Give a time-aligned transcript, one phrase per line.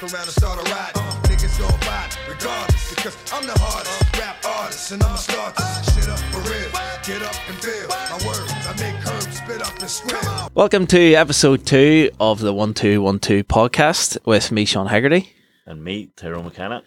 [0.00, 0.92] fuck around and start a riot.
[0.94, 5.94] Uh, niggas gon' fight regardless because I'm the hardest rap artist and I'ma start this
[5.94, 6.70] shit up for real.
[7.04, 8.52] Get up and feel my words.
[8.66, 10.48] I make herbs spit up and squeal.
[10.54, 15.32] Welcome to episode two of the One Two One Two podcast with me, Sean Haggerty.
[15.66, 16.82] and me, Tyrone McKenna.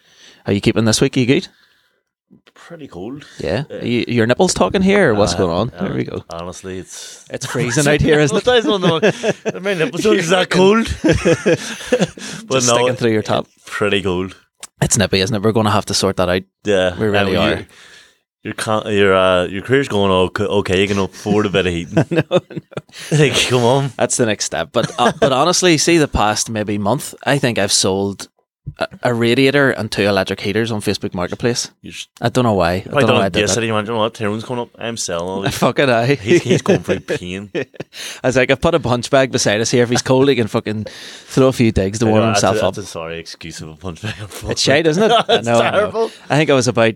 [0.46, 1.16] How you keeping this week?
[1.16, 1.48] Are you good?
[2.54, 3.26] Pretty cold.
[3.40, 3.64] Yeah.
[3.70, 5.70] Are you, your nipples talking here, or what's Uh, going on?
[5.74, 6.24] uh, There we go.
[6.30, 8.48] Honestly, it's It's freezing out here, isn't it?
[8.48, 9.60] I don't know.
[9.60, 10.86] Mean, episode is that cold?
[12.48, 13.48] but Just sticking through your top.
[13.66, 14.36] Pretty cold.
[14.82, 15.42] It's nippy, isn't it?
[15.42, 16.44] We're going to have to sort that out.
[16.64, 17.50] Yeah, We really Uh, are.
[17.58, 17.66] Your
[18.44, 20.44] your, con- your, uh, your career's going okay.
[20.44, 20.82] okay.
[20.82, 21.96] You can afford a bit of heating.
[22.12, 22.40] no, no.
[23.12, 23.92] Like, come on.
[23.98, 24.70] That's the next step.
[24.74, 28.28] But uh, but honestly, see the past maybe month, I think I've sold
[28.80, 31.72] a, a radiator and two electric heaters on Facebook Marketplace.
[31.84, 32.72] Just, I don't know why.
[32.72, 33.60] I I don't know why I did yes, that.
[33.60, 34.70] I didn't imagine what Tyrone's coming up.
[34.78, 35.58] I'm selling all these.
[35.58, 36.16] Fucking I.
[36.16, 37.52] He's, he's going for pain.
[37.56, 37.66] I
[38.24, 39.84] was like, I've put a punch bag beside us here.
[39.84, 42.64] If he's cold, he can fucking throw a few digs to I warm that's himself
[42.64, 42.76] a, up.
[42.76, 44.16] That's a sorry excuse of a punch bag.
[44.46, 45.12] It's shite, isn't it?
[45.30, 45.72] I know, I know.
[45.72, 46.12] terrible.
[46.30, 46.96] I think it was about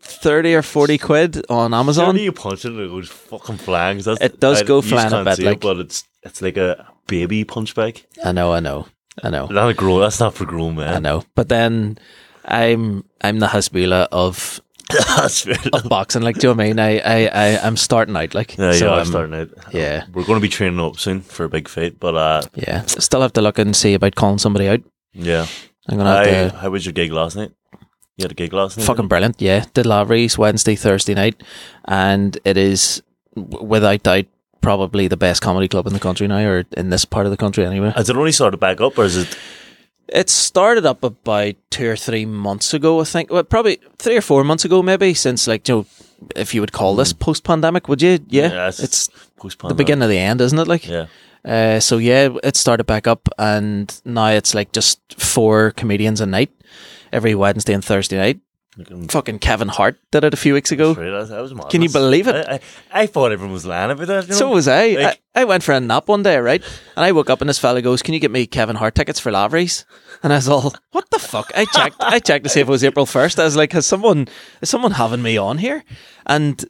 [0.00, 2.16] thirty or forty quid on Amazon.
[2.16, 3.98] You punch it and it goes fucking flying.
[3.98, 6.56] That's, It does I- go you flying a bit, it, like- but it's it's like
[6.56, 8.04] a baby punch bag.
[8.24, 8.86] I know, I know,
[9.22, 10.00] I know, Not a grown.
[10.00, 10.94] That's not for grown men.
[10.94, 11.24] I know.
[11.34, 11.98] But then
[12.44, 14.60] I'm I'm the Hasbula of
[15.72, 16.22] of boxing.
[16.22, 16.78] Like, do you know what I mean?
[16.78, 18.34] I I, I I'm starting out.
[18.34, 19.48] Like, Yeah, so are I'm- starting out.
[19.72, 20.04] yeah.
[20.12, 21.98] we're going to be training up soon for a big fight.
[22.00, 24.80] But uh, Yeah, still have to look and see about calling somebody out.
[25.12, 25.46] yeah,
[25.88, 26.56] I'm gonna have I, to.
[26.56, 27.50] how was your gig last night?
[28.16, 28.86] You had a gig last night.
[28.86, 29.40] Fucking brilliant.
[29.40, 31.42] Yeah, did Lavery's Wednesday, Thursday night,
[31.84, 33.02] and it is
[33.36, 34.24] without doubt
[34.68, 37.38] probably the best comedy club in the country now, or in this part of the
[37.38, 37.90] country anyway.
[37.96, 39.38] Has it only started back up, or is it?
[40.08, 43.30] It started up about two or three months ago, I think.
[43.30, 45.14] Well, probably three or four months ago, maybe.
[45.14, 45.86] Since like, you know,
[46.36, 48.18] if you would call this post-pandemic, would you?
[48.28, 49.08] Yeah, it's, it's
[49.38, 50.68] post the beginning of the end, isn't it?
[50.68, 51.06] Like, Yeah,
[51.46, 56.26] uh, so yeah, it started back up, and now it's like just four comedians a
[56.26, 56.50] night,
[57.10, 58.40] every Wednesday and Thursday night.
[59.08, 60.94] Fucking- Kevin Hart did it a few weeks ago.
[60.94, 61.70] Right, that, that was madness.
[61.72, 62.34] Can you believe it?
[62.36, 62.60] I, I,
[63.02, 64.24] I thought everyone was lying about that.
[64.24, 64.36] You know?
[64.36, 64.88] So was I.
[64.90, 65.40] Like- I.
[65.42, 66.62] I went for a nap one day, right?
[66.96, 69.20] And I woke up and this fella goes, "Can you get me Kevin Hart tickets
[69.20, 69.84] for Lavery's?"
[70.22, 71.96] And I was all, "What the fuck?" I checked.
[72.00, 73.38] I checked to see if it was April first.
[73.38, 74.26] I was like, "Has someone
[74.60, 75.84] is someone having me on here?"
[76.26, 76.64] And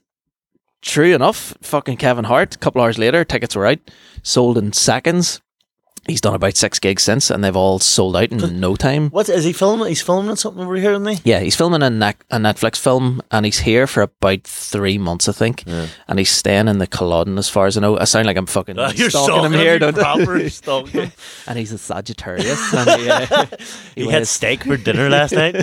[0.83, 2.55] true enough, fucking Kevin Hart.
[2.57, 3.79] A couple hours later, tickets were out,
[4.23, 5.41] sold in seconds.
[6.09, 9.11] He's done about six gigs since, and they've all sold out in no time.
[9.11, 9.89] What is he filming?
[9.89, 11.19] He's filming something over here, isn't he?
[11.23, 15.33] Yeah, he's filming a, a Netflix film, and he's here for about three months, I
[15.33, 15.65] think.
[15.67, 17.99] And he's staying in the Culloden, as far as I know.
[17.99, 20.03] I sound like I'm fucking Uh, you're stalking stalking him here, don't I?
[20.03, 21.13] proper stalking him.
[21.47, 22.73] and he's a Sagittarius.
[22.75, 23.47] and he, uh,
[23.95, 25.55] he He had steak for dinner last night.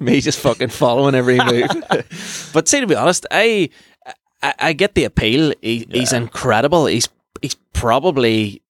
[0.00, 2.50] me just fucking following every move.
[2.52, 3.70] but see, to be honest, I
[4.42, 5.54] I, I get the appeal.
[5.62, 6.84] He, He's incredible.
[6.86, 7.08] He's
[7.40, 8.60] he's probably.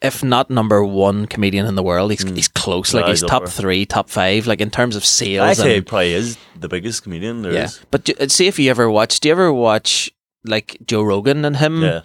[0.00, 2.94] If not number one comedian in the world, he's he's close.
[2.94, 3.04] Like.
[3.04, 4.46] Yeah, he's top three, top five.
[4.46, 5.48] Like in terms of sales.
[5.48, 7.78] I say he and, probably is the biggest comedian there is.
[7.78, 7.84] yeah.
[7.90, 9.20] But do- see if you ever watch.
[9.20, 10.10] Do you ever watch
[10.44, 11.82] like Joe Rogan and him?
[11.82, 12.00] Yeah.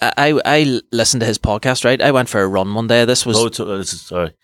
[0.00, 1.84] I I listened to his podcast.
[1.84, 3.04] Right, I went for a run one day.
[3.04, 4.34] This was Oh, uh, this is, sorry.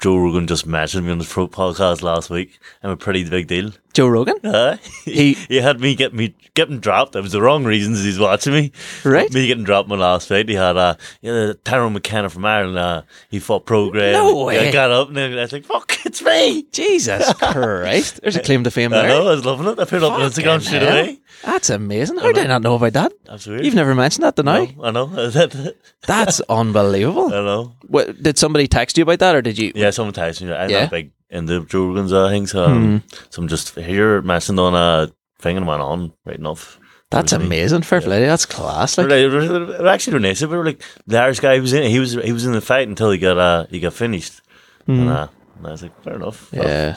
[0.00, 2.58] Joe Rogan just mentioned me on his pro podcast last week.
[2.82, 3.72] I'm a pretty big deal.
[4.00, 4.36] Joe Rogan.
[4.44, 7.14] Uh, He- he had me get me getting dropped.
[7.14, 8.72] It was the wrong reasons he's watching me.
[9.04, 9.30] Right.
[9.32, 10.48] Me getting dropped my last fight.
[10.48, 12.78] He had uh yeah, Tyrone McKenna from Ireland.
[12.78, 14.14] Uh, he fought Progress.
[14.14, 14.68] No way.
[14.68, 18.20] I got up and I was like, "Fuck, it's me." Jesus Christ!
[18.22, 19.08] There's a claim to fame I there.
[19.08, 19.28] know.
[19.28, 19.78] I was loving it.
[19.78, 21.18] I put it up on Instagram straight away.
[21.44, 22.18] That's amazing.
[22.18, 23.12] How did I not know about that?
[23.24, 23.64] That's weird.
[23.64, 24.66] You've never mentioned that, did I?
[24.76, 25.30] No, I know.
[26.06, 27.26] That's unbelievable.
[27.32, 27.74] I know.
[27.86, 29.72] What, did somebody text you about that, or did you?
[29.74, 30.52] Yeah, someone texted me.
[30.52, 30.82] I'm Yeah?
[30.82, 32.54] not big into Joe Rogan's uh, things.
[32.54, 36.78] Um, So I'm just here mentioned on a thing and went on right enough.
[37.10, 37.82] That's amazing.
[37.82, 38.24] Fair play.
[38.24, 38.96] That's class.
[38.96, 40.42] Like, were, they were actually were nice.
[40.42, 41.54] Were like the Irish guy.
[41.54, 41.90] He was in.
[41.90, 44.40] He was he was in the fight until he got uh he got finished.
[44.86, 45.28] And, uh,
[45.60, 46.48] and I was like, fair enough.
[46.52, 46.96] Yeah.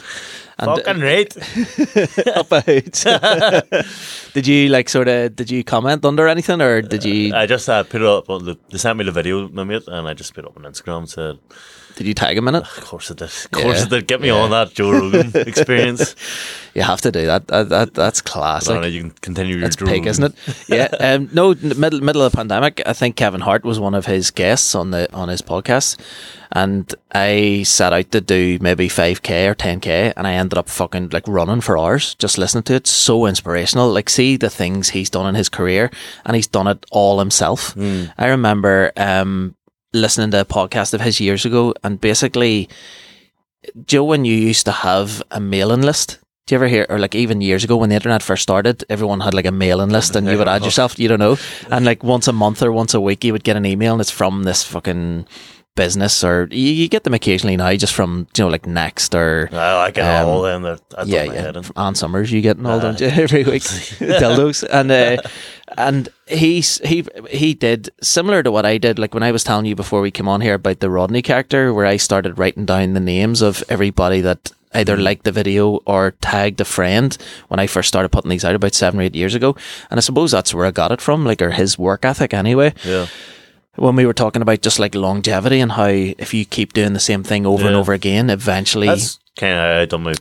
[0.59, 1.35] And uh, Fucking right.
[2.35, 2.65] about.
[4.33, 5.35] did you like sort of?
[5.35, 7.33] Did you comment under anything, or did you?
[7.33, 8.29] I just uh, put it up.
[8.29, 10.57] On the, they sent me the video, my mate, and I just put it up
[10.57, 10.99] on Instagram.
[10.99, 11.39] and Said,
[11.95, 12.61] Did you tag him in it?
[12.63, 13.25] of course it did.
[13.29, 13.83] Of course Yeah.
[13.85, 14.07] it did.
[14.07, 16.15] Get me on that Joe Rogan experience.
[16.75, 17.47] You have to do that.
[17.47, 18.69] That, that that's classic.
[18.69, 20.35] I don't know, you can continue your That's Joe pig, isn't it?
[20.69, 20.87] Yeah.
[21.03, 24.31] Um, no, middle middle of the pandemic, I think Kevin Hart was one of his
[24.31, 25.99] guests on the on his podcast,
[26.55, 30.57] and I set out to do maybe five k or ten k, and I ended
[30.57, 32.85] up fucking like running for hours just listening to it.
[32.85, 33.91] So inspirational.
[33.91, 35.89] Like, see the things he's done in his career,
[36.25, 37.75] and he's done it all himself.
[38.17, 39.55] I remember um,
[39.93, 42.69] listening to a podcast of his years ago, and basically,
[43.87, 46.19] Joe, when you used to have a mailing list.
[46.45, 49.21] Do you ever hear, or like even years ago when the internet first started, everyone
[49.21, 51.37] had like a mailing list and you would add yourself, you don't know.
[51.71, 54.01] And like once a month or once a week, you would get an email and
[54.01, 55.25] it's from this fucking
[55.75, 59.49] business, or you, you get them occasionally now, just from you know like Next or
[59.51, 60.63] I, I get Um, all them.
[60.63, 60.75] Yeah,
[61.05, 61.41] yeah, my yeah.
[61.41, 61.63] head in.
[61.63, 65.17] From Ann Summers, you getting all Uh, don't you every week dildos, and uh,
[65.77, 68.99] and he's he he did similar to what I did.
[68.99, 71.73] Like when I was telling you before we came on here about the Rodney character,
[71.73, 75.03] where I started writing down the names of everybody that either Mm-hmm.
[75.03, 77.15] liked the video or tagged a friend
[77.47, 79.55] when I first started putting these out about seven or eight years ago.
[79.91, 82.73] And I suppose that's where I got it from, like or his work ethic anyway
[82.83, 83.05] Yeah.
[83.75, 86.99] When we were talking about just like longevity and how if you keep doing the
[86.99, 90.13] same thing over and over again, eventually, That's kind of how I done my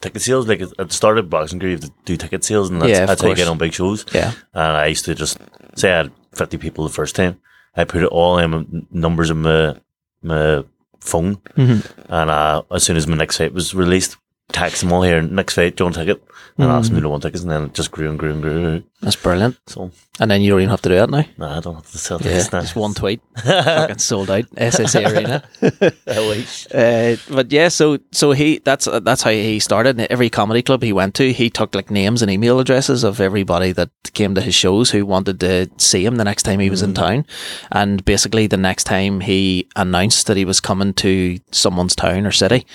[0.00, 0.46] ticket sales.
[0.48, 2.90] Like at the start of Boxing Crew, you have to do ticket sales, and that's,
[2.90, 4.04] Yeah, that's how you get on big shows.
[4.12, 5.38] yeah, And I used to just
[5.74, 7.40] say I had 50 people the first time.
[7.76, 9.76] I put it all in numbers in my,
[10.22, 10.64] my
[11.00, 11.36] phone.
[11.56, 11.90] Mhm.
[12.08, 14.16] And uh, as soon as my next fight was released,
[14.50, 16.22] text them all here, next fight, John ticket.
[16.58, 16.74] And Mm.
[16.74, 17.42] asked me to want tickets.
[17.42, 18.82] And then it just grew and grew and grew.
[19.00, 19.56] that's brilliant.
[19.68, 19.90] So,
[20.20, 21.24] And then you don't even have to do that now.
[21.38, 22.60] nah, I don't have to sell Yeah, tickets now.
[22.60, 25.42] just one tweet, fucking sold out SSE Arena.
[26.06, 26.66] I wish.
[26.72, 29.98] Uh, but yeah, so so he that's that's how he started.
[30.10, 33.72] Every comedy club he went to, he took like names and email addresses of everybody
[33.72, 36.82] that came to his shows who wanted to see him the next time he was
[36.82, 37.24] in town.
[37.70, 42.30] And basically, the next time he announced that he was coming to someone's town or
[42.32, 42.66] city.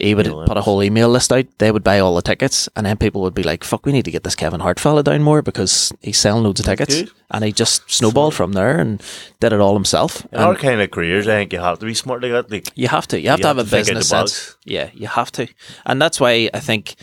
[0.00, 1.46] He would Email put a whole email list out.
[1.58, 4.04] They would buy all the tickets, and then people would be like, "Fuck, we need
[4.06, 7.10] to get this Kevin Hart fella down more because he's selling loads of tickets." good.
[7.30, 9.00] And he just snowballed from there and
[9.38, 10.26] did it all himself.
[10.32, 12.50] In our kind of careers, I think you have to be smart like that.
[12.50, 13.20] Like, you have to.
[13.20, 14.56] You have You to have, have a to think business sense.
[14.64, 15.46] Yeah, you have to.
[15.86, 16.96] And that's why I think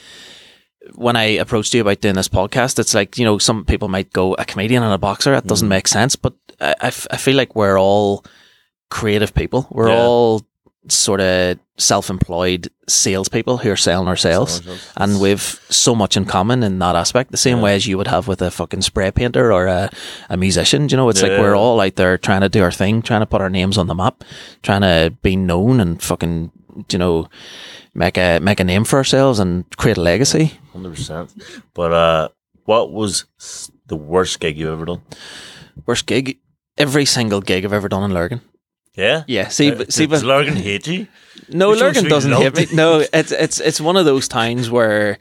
[0.95, 4.11] when I approached you about doing this podcast, it's like, you know, some people might
[4.11, 5.47] go, a comedian and a boxer, that Mm.
[5.47, 6.15] doesn't make sense.
[6.17, 8.25] But I, I f- I feel like we're all
[8.89, 9.67] creative people.
[9.71, 10.01] We're Yeah.
[10.03, 10.41] all
[10.89, 14.54] sort of self employed salespeople who are selling ourselves.
[14.56, 14.94] Selling ourselves.
[14.98, 17.63] And we've so much in common in that aspect, the same Yeah.
[17.63, 19.89] way as you would have with a fucking spray painter or a,
[20.30, 20.89] a musician.
[20.89, 23.25] You know, it's like we're all out there trying to do our thing, trying to
[23.25, 24.24] put our names on the map,
[24.63, 26.51] trying to be known and fucking,
[26.92, 27.28] you know,
[27.94, 30.54] make a make a name for ourselves and create a legacy.
[30.74, 31.31] Hundred percent.
[31.74, 32.30] But uh,
[32.66, 33.25] what was
[33.88, 35.01] the worst gig you've ever done?
[35.86, 36.38] Worst gig,
[36.78, 38.42] every single gig I've ever done in Lurgan.
[38.95, 39.23] Yeah.
[39.27, 41.07] Yeah, see, Uh, but see, does but Lurgan hate you?
[41.49, 42.75] No, You're supposed to Lurgan doesn't hit me.
[42.75, 45.17] No, it's it's it's one of those times where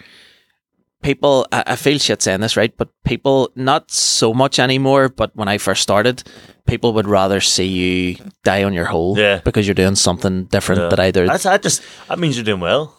[1.03, 1.47] people.
[1.53, 2.77] I, I feel shit saying this, right?
[2.77, 5.09] But people, not so much anymore.
[5.09, 6.23] But when I first started,
[6.67, 9.41] people would rather see you die on your hole, Yeah.
[9.45, 10.89] because you're doing something different Yeah.
[10.89, 11.27] that either.
[11.27, 12.97] That's that just that means you're doing well.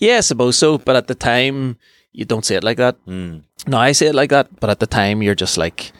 [0.00, 0.78] yeah, I suppose so.
[0.78, 1.76] But at the time,
[2.12, 2.96] you don't say it like that.
[3.06, 3.42] Mm.
[3.66, 5.92] No, I say it like that, but at the time you're just like,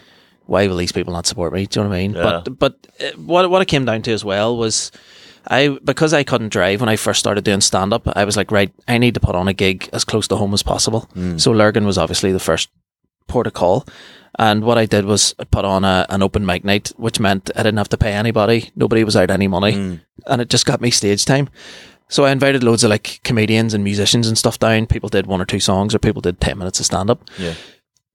[0.46, 1.66] why will these people not support me?
[1.66, 2.14] Do you know what I mean?
[2.14, 2.42] Yeah.
[2.44, 4.90] But but uh, what what it came down to as well was.
[5.46, 8.50] I because I couldn't drive when I first started doing stand up, I was like,
[8.50, 11.06] right, I need to put on a gig as close to home as possible.
[11.36, 12.70] So Lurgan was obviously the first
[13.28, 13.86] port of call.
[14.38, 17.50] And what I did was I put on a, an open mic night, which meant
[17.54, 18.70] I didn't have to pay anybody.
[18.74, 20.00] Nobody was out any money.
[20.26, 21.50] And it just got me stage time.
[22.08, 24.86] So I invited loads of like comedians and musicians and stuff down.
[24.86, 27.22] People did one or two songs or people did 10 minutes of stand up.
[27.38, 27.54] Yeah.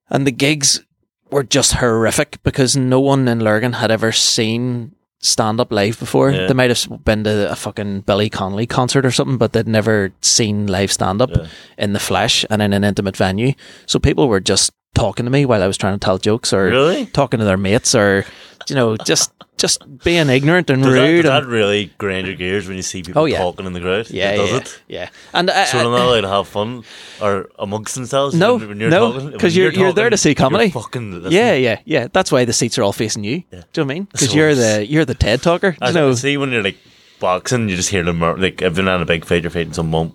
[0.10, 0.84] And the gigs
[1.32, 6.32] were just horrific because no one in Lurgan had ever seen stand up live before.
[6.32, 6.48] Yeah.
[6.48, 10.12] They might have been to a fucking Billy Connolly concert or something, but they'd never
[10.22, 11.48] seen live stand up Yeah.
[11.78, 13.54] in the flesh and in an intimate venue.
[13.86, 16.66] So people were just talking to me while I was trying to tell jokes or
[16.66, 17.06] Really?
[17.08, 18.26] talking to their mates or,
[18.70, 21.22] you know, just just being ignorant and Does that, rude.
[21.24, 23.38] does that really grind your gears when you see people Oh, yeah.
[23.40, 24.10] talking in the crowd?
[24.10, 24.82] yeah, does yeah, it?
[24.88, 25.10] yeah.
[25.34, 26.84] And I, So I- they're uh, not allowed to have fun
[27.22, 28.34] or amongst themselves.
[28.36, 29.32] No, when, you're no, talking?
[29.34, 30.66] 'cause When you're- you're there to see comedy.
[30.72, 31.32] you're Fucking listening.
[31.34, 32.08] yeah, yeah, yeah.
[32.12, 33.40] That's why the seats are all facing you.
[33.40, 34.04] Do you know what I mean?
[34.12, 35.76] Because you're the you're the TED talker.
[35.82, 36.78] I You know, see when you're like
[37.20, 39.74] boxing, you just hear the mur- like if you're on a big fight, you're fighting
[39.74, 40.14] some mum,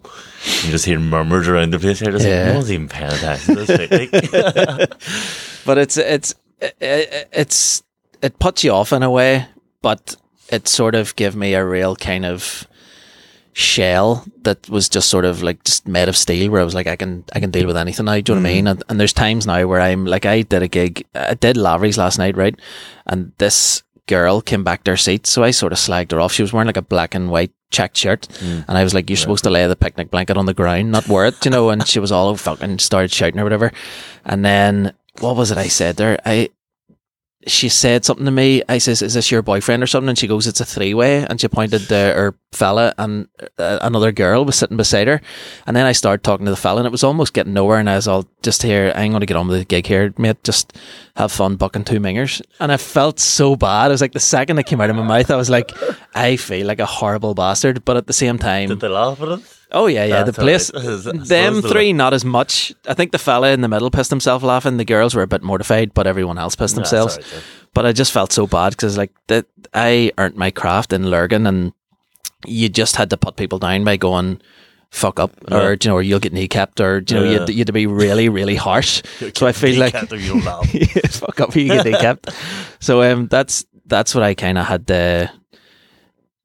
[0.64, 2.00] you just hear murmurs around the place.
[2.00, 2.38] You're just Yeah.
[2.44, 4.92] like, no one's even paying attention to this fight.
[5.66, 7.82] But it's it's it, it's
[8.24, 9.46] it puts you off in a way,
[9.82, 10.16] but
[10.48, 12.66] it sort of gave me a real kind of
[13.52, 16.88] shell that was just sort of like just made of steel where I was like
[16.88, 18.56] I can I can deal with anything now do you know what I mm-hmm.
[18.56, 18.66] mean?
[18.66, 21.96] And, and there's times now where I'm like I did a gig I did Lavery's
[21.96, 22.58] last night right?
[23.06, 26.32] And this girl came back to her seat so I sort of slagged her off.
[26.32, 28.26] She was wearing like a black and white checked shirt.
[28.40, 28.64] Mm.
[28.66, 31.06] And I was like you're supposed to lay the picnic blanket on the ground not
[31.06, 31.70] wear it you know?
[31.70, 33.70] And she was all fucking started shouting or whatever.
[34.24, 36.48] And then what was it I said there I
[37.46, 38.62] she said something to me.
[38.68, 41.26] I says, "Is this your boyfriend or something?" And she goes, "It's a three way."
[41.26, 45.20] And she pointed to her fella, and uh, another girl was sitting beside her.
[45.66, 47.78] And then I started talking to the fella, and it was almost getting nowhere.
[47.78, 48.92] And I was all just here.
[48.94, 50.42] I'm going to get on with the gig here, mate.
[50.44, 50.72] Just
[51.16, 52.40] have fun bucking two mingers.
[52.60, 53.88] And I felt so bad.
[53.88, 55.70] It was like the second it came out of my mouth, I was like,
[56.14, 57.84] I feel like a horrible bastard.
[57.84, 59.40] But at the same time, did they laugh at it?
[59.74, 60.22] Oh yeah, yeah.
[60.22, 61.26] That's the place, right.
[61.26, 62.72] Them the- three, not as much.
[62.88, 64.76] I think the fella in the middle pissed himself laughing.
[64.78, 67.16] The girls were a bit mortified, but everyone else pissed themselves.
[67.18, 67.40] right, yeah.
[67.74, 71.46] But I just felt so bad because like that, I earned my craft in Lurgan,
[71.46, 71.72] and
[72.46, 74.40] you just had to put people down by going.
[74.90, 77.52] Fuck up, or you know, or you'll get kneecapped, or you know, you, had, Yeah.
[77.52, 79.02] you had to be really, really harsh.
[79.34, 80.72] so I feel like Can't you don't laugh.
[80.74, 82.32] yeah, fuck up, you get kneecapped.
[82.78, 85.32] So um, that's that's what I kind of had to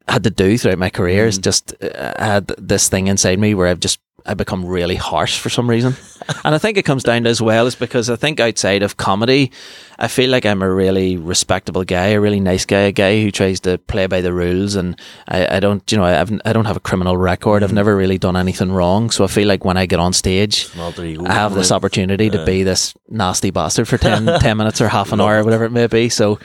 [0.09, 1.25] had to do throughout my career.
[1.27, 5.39] Is just uh, had this thing inside me where I've just I become really harsh
[5.39, 5.95] for some reason,
[6.43, 8.97] and I think it comes down to as well is because I think outside of
[8.97, 9.51] comedy,
[9.97, 13.31] I feel like I'm a really respectable guy, a really nice guy, a guy who
[13.31, 16.51] tries to play by the rules, and I, I don't, you know, I haven't, I
[16.51, 17.63] don't have a criminal record.
[17.63, 20.69] I've never really done anything wrong, so I feel like when I get on stage,
[20.73, 21.25] An alter ego.
[21.25, 25.13] I have this opportunity to be this nasty bastard for 10, 10 minutes or half
[25.13, 26.09] an hour or whatever it may be.
[26.09, 26.39] So,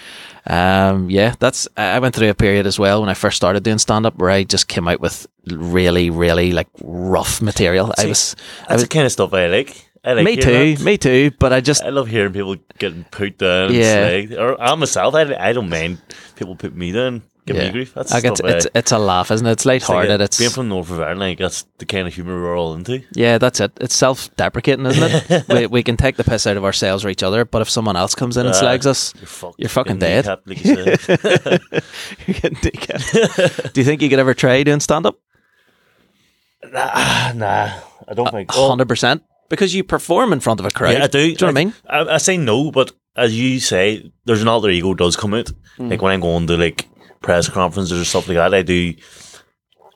[0.47, 3.63] um, yeah, that's, I I went through a period as well when I first started
[3.63, 7.93] doing stand up where I just came out with really, really like rough material.
[7.97, 9.91] I See, was, I That's was, the kind of stuff I like.
[10.05, 10.85] I like me too, that.
[10.85, 13.73] me too, but I just, I love hearing people getting put down.
[13.73, 14.17] Yeah.
[14.17, 14.37] Yeah.
[14.37, 15.99] Or I myself, I, I don't mind
[16.37, 17.67] people put me down, give yeah.
[17.67, 17.95] me grief.
[17.95, 19.53] That's like it's, it's, it's a laugh, isn't it?
[19.53, 20.21] It's it's like lighthearted.
[20.21, 21.21] It's, being from North of Ireland.
[21.21, 23.03] Like, that's the kind of humour we're all into.
[23.13, 23.73] yeah, that's it.
[23.81, 25.49] It's self-deprecating, isn't it?
[25.49, 27.97] we, we can take the piss out of ourselves or each other, but if someone
[27.97, 29.61] else comes in and Uh, slags us, You're fucked.
[29.61, 30.41] You're fucking Getting dead.
[30.47, 33.73] like you you're getting kneecapped.
[33.73, 35.19] Do you think you could ever try doing stand-up?
[36.73, 37.71] nah, nah,
[38.09, 38.51] I don't think.
[38.55, 40.95] A hundred percent because you perform in front of a crowd.
[40.95, 41.19] Yeah, I do.
[41.19, 41.75] Do you know what I mean?
[41.89, 45.51] I, I say no, but as you say, there's an alter ego does come out.
[45.77, 45.89] Hmm.
[45.91, 46.89] Like when I'm going to like
[47.25, 48.95] press conferences or stuff like that, I do.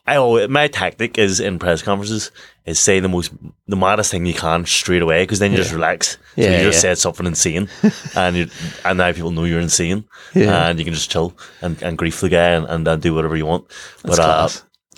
[0.07, 2.31] I always, my tactic is in press conferences
[2.65, 3.31] is say the most
[3.67, 6.13] the maddest thing you can straight away because then you just relax.
[6.13, 6.89] So Yeah, you just yeah.
[6.93, 7.69] said something insane,
[8.15, 8.47] and you
[8.83, 10.67] and now people know you're insane, Yeah.
[10.67, 13.35] and you can just chill and, and grief the guy and, and, uh, do whatever
[13.37, 13.67] you want.
[14.03, 14.49] That's but uh,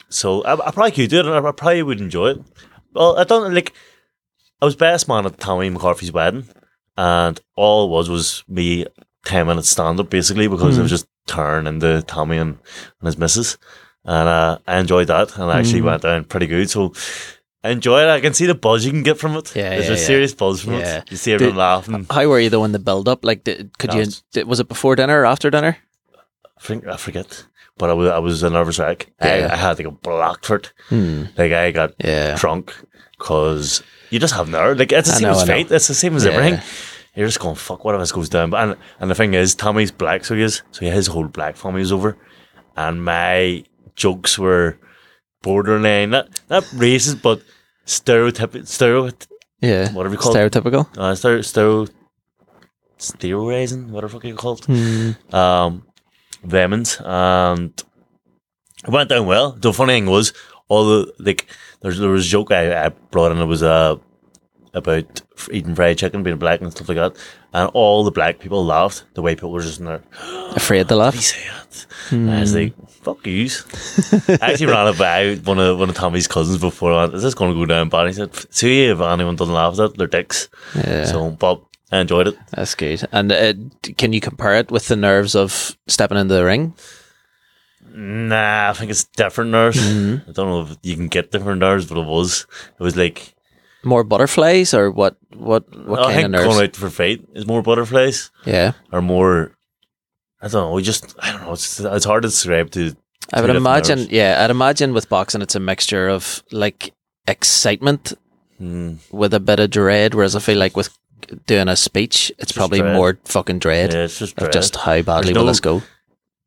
[0.08, 2.40] so I, I probably could do it, and I, I probably would enjoy it.
[2.94, 3.74] Well, I don't like.
[4.62, 6.48] I was best man at Tommy McCarthy's wedding,
[6.96, 8.86] and all it was was me
[9.26, 12.58] ten minutes stand up basically because it was just turn into Tommy and,
[13.00, 13.58] and his missus,
[14.06, 16.70] and uh, I enjoyed that, and I actually went down pretty good.
[16.70, 16.94] So.
[17.64, 18.10] I enjoy it.
[18.10, 19.56] I can see the buzz you can get from it.
[19.56, 20.04] Yeah, There's yeah, a yeah.
[20.04, 20.98] serious buzz from Yeah.
[20.98, 21.12] it.
[21.12, 22.08] You see everyone Did- laughing.
[22.10, 23.24] How were you though in the build up?
[23.24, 24.00] Like, did, could you?
[24.00, 25.78] was- Did, was it before dinner or after dinner?
[26.58, 27.46] I think I forget,
[27.78, 29.12] but I was I was a nervous wreck.
[29.22, 29.50] Yeah.
[29.52, 30.74] I, I had to go black for it.
[30.90, 31.26] Hmm.
[31.38, 32.36] Like I got Yeah.
[32.36, 32.74] drunk
[33.20, 34.80] because you just have nerve.
[34.80, 35.72] Like it's the I same know, as fate.
[35.72, 36.60] It's the same as everything.
[37.16, 37.84] You're just going fuck.
[37.84, 38.50] What if this goes down?
[38.52, 40.62] But and and the thing is, Tommy's black, so he is.
[40.72, 42.18] So his whole black family is over,
[42.78, 43.64] and my
[43.96, 44.78] jokes were
[45.44, 47.42] borderline not not racist, but
[47.86, 48.66] stereotypical.
[48.68, 49.10] Stereo,
[49.62, 49.92] Yeah.
[49.92, 50.52] Whatever you call it.
[50.52, 50.88] Stereotypical.
[50.98, 51.88] uh, stereo, stereo,
[52.98, 55.36] stereoizing, whatever fuck you call it Hmm.
[55.36, 55.84] um,
[56.44, 57.72] Lemons, and
[58.84, 59.52] it went down well.
[59.52, 60.34] The funny thing was,
[60.68, 61.48] all the like,
[61.82, 63.38] there's there was a joke I, I brought in.
[63.40, 63.98] It was uh,
[64.74, 67.16] about eating fried chicken, being black and stuff like that,
[67.54, 69.04] and all the black people laughed.
[69.14, 70.04] The way people were just in there,
[70.56, 71.16] Afraid to he laugh.
[71.16, 71.86] say it.
[72.12, 73.64] And I was like, "Fuck yous."
[74.30, 76.94] I actually ran it by one of one of Tommy's cousins before.
[76.94, 78.08] I went, Is this going to go down bad?
[78.08, 81.06] He said, "See if anyone doesn't laugh at that, they're dicks." Yeah.
[81.06, 81.62] So, but
[81.92, 82.38] I enjoyed it.
[82.52, 83.06] That's good.
[83.12, 83.54] And uh,
[83.98, 86.74] can you compare it with the nerves of stepping into the ring?
[87.94, 89.78] Nah, I think it's different nerves.
[89.78, 90.30] Mm-hmm.
[90.30, 92.46] I don't know if you can get different nerves, but it was.
[92.80, 93.34] It was like
[93.84, 95.18] More butterflies or what?
[95.34, 95.64] What?
[95.88, 96.46] What I kind think of nerves?
[96.56, 98.74] going out for fight is more butterflies yeah.
[98.92, 99.52] or more.
[100.42, 100.72] I don't know.
[100.74, 101.54] We just I don't know.
[101.54, 102.96] It's it's hard to describe to.
[103.34, 104.00] I would imagine.
[104.00, 104.12] nerves.
[104.12, 106.94] Yeah, I'd imagine with boxing, it's a mixture of like
[107.28, 108.14] excitement
[108.58, 108.96] Hmm.
[109.12, 110.96] with a bit of dread, whereas I feel like with
[111.48, 112.96] doing a speech, it's probably dread.
[112.96, 115.82] more fucking dread Yeah, it's just of just how badly There's will this go.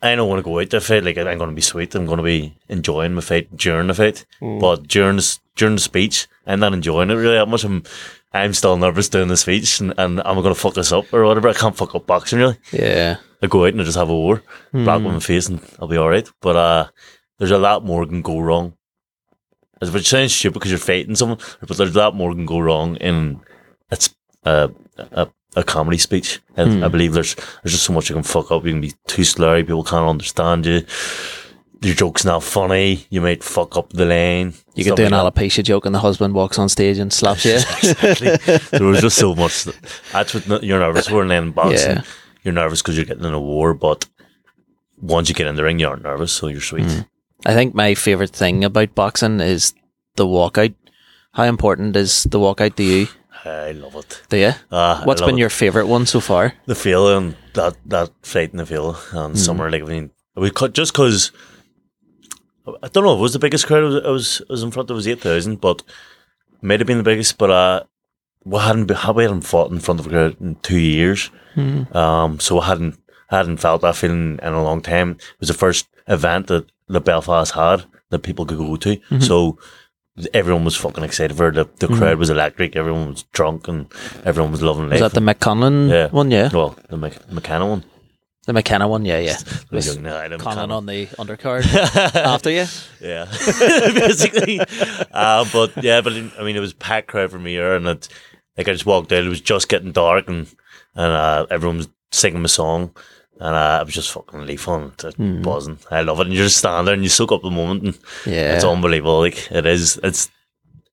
[0.04, 1.02] I don't want to go out to fight.
[1.02, 1.94] Like I'm going to be sweet.
[1.94, 4.26] I'm going to be enjoying my fight during the fight.
[4.38, 4.58] Hmm.
[4.58, 7.64] But during the, during the speech, I'm not enjoying it really that much.
[7.64, 7.82] I'm
[8.34, 11.24] I'm still nervous doing the speech, and, and I'm going to fuck this up or
[11.24, 11.48] whatever.
[11.48, 12.58] I can't fuck up boxing really.
[12.72, 13.16] Yeah.
[13.40, 14.42] I go out and I just have a war,
[14.72, 16.28] black with my face, and I'll be all right.
[16.40, 16.88] But uh,
[17.38, 18.74] there's a lot more can go wrong.
[19.80, 22.58] As Which sounds stupid because you're fighting someone, but there's a lot more can go
[22.58, 23.40] wrong in
[23.90, 26.40] it's a a, a comedy speech.
[26.56, 28.64] And I believe there's there's just so much you can fuck up.
[28.64, 29.60] You can be too slurry.
[29.66, 30.82] People can't understand you.
[31.82, 33.06] Your joke's not funny.
[33.10, 34.54] You might fuck up the lane.
[34.74, 37.44] You could do an like alopecia joke and the husband walks on stage and slaps
[37.44, 37.56] you.
[37.56, 38.36] exactly.
[38.70, 39.66] there was just so much.
[40.12, 42.02] That's what you're nervous for, and then in boxing, Yeah.
[42.42, 43.74] you're nervous because you're getting in a war.
[43.74, 44.06] But
[44.96, 46.84] once you get in the ring, you aren't nervous, so you're sweet.
[46.86, 47.06] Mm.
[47.44, 49.74] I think my favorite thing about boxing is
[50.16, 50.74] the walkout.
[51.32, 53.08] How important is the walkout to you?
[53.44, 54.22] I love it.
[54.28, 54.52] Do you?
[54.72, 55.38] I What's been it.
[55.40, 56.54] your favorite one so far?
[56.66, 59.38] the feeling that that fight in the field and Mm.
[59.38, 61.30] summer like I mean we cut just because
[62.82, 64.70] I don't know it was the biggest crowd I was, I was, I was in
[64.70, 65.82] front of, was 8,000, but
[66.62, 67.82] might have been the biggest, but uh,
[68.44, 71.30] we hadn't, we hadn't fought in front of a crowd in two years.
[71.92, 72.98] Um, so I hadn't,
[73.28, 75.10] hadn't felt that feeling in a long time.
[75.12, 78.98] It was the first event that, that Belfast had that people could go to.
[79.20, 79.58] So
[80.32, 81.54] everyone was fucking excited for it.
[81.54, 82.76] The, the crowd was electric.
[82.76, 83.86] Everyone was drunk and
[84.24, 85.00] everyone was loving life.
[85.00, 86.08] Was that the McConlon yeah.
[86.08, 86.30] one?
[86.30, 86.50] Yeah.
[86.52, 87.84] Well, the Mc, McKenna one.
[88.46, 89.04] The McKenna one?
[89.04, 89.38] Yeah, yeah.
[89.70, 90.76] Was Was no, I don't Conan McKenna.
[90.76, 91.64] on the undercard
[92.14, 92.66] after you?
[93.00, 93.24] Yeah,
[93.94, 94.60] basically.
[95.12, 98.08] uh, but yeah, but I mean, it was packed crowd from here, and it,
[98.58, 99.24] like I just walked out.
[99.24, 100.46] It was just getting dark, and
[100.94, 102.94] and uh, everyone was singing my song,
[103.40, 105.78] and uh, I was just fucking really fun, just buzzing.
[105.90, 107.98] I love it, and you just stand there and you soak up the moment, and
[108.26, 108.54] Yeah.
[108.54, 109.20] it's unbelievable.
[109.20, 110.30] Like it is, it's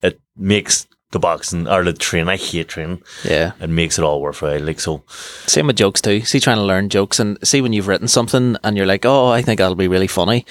[0.02, 2.30] it makes the boxing or the train.
[2.30, 3.04] I hate training.
[3.26, 3.52] Yeah.
[3.60, 4.62] It makes it all worthwhile.
[4.62, 5.04] Like so,
[5.46, 6.22] Same with jokes too.
[6.22, 9.28] See, trying to learn jokes and see when you've written something and you're like, oh,
[9.28, 10.46] I think that'll be really funny.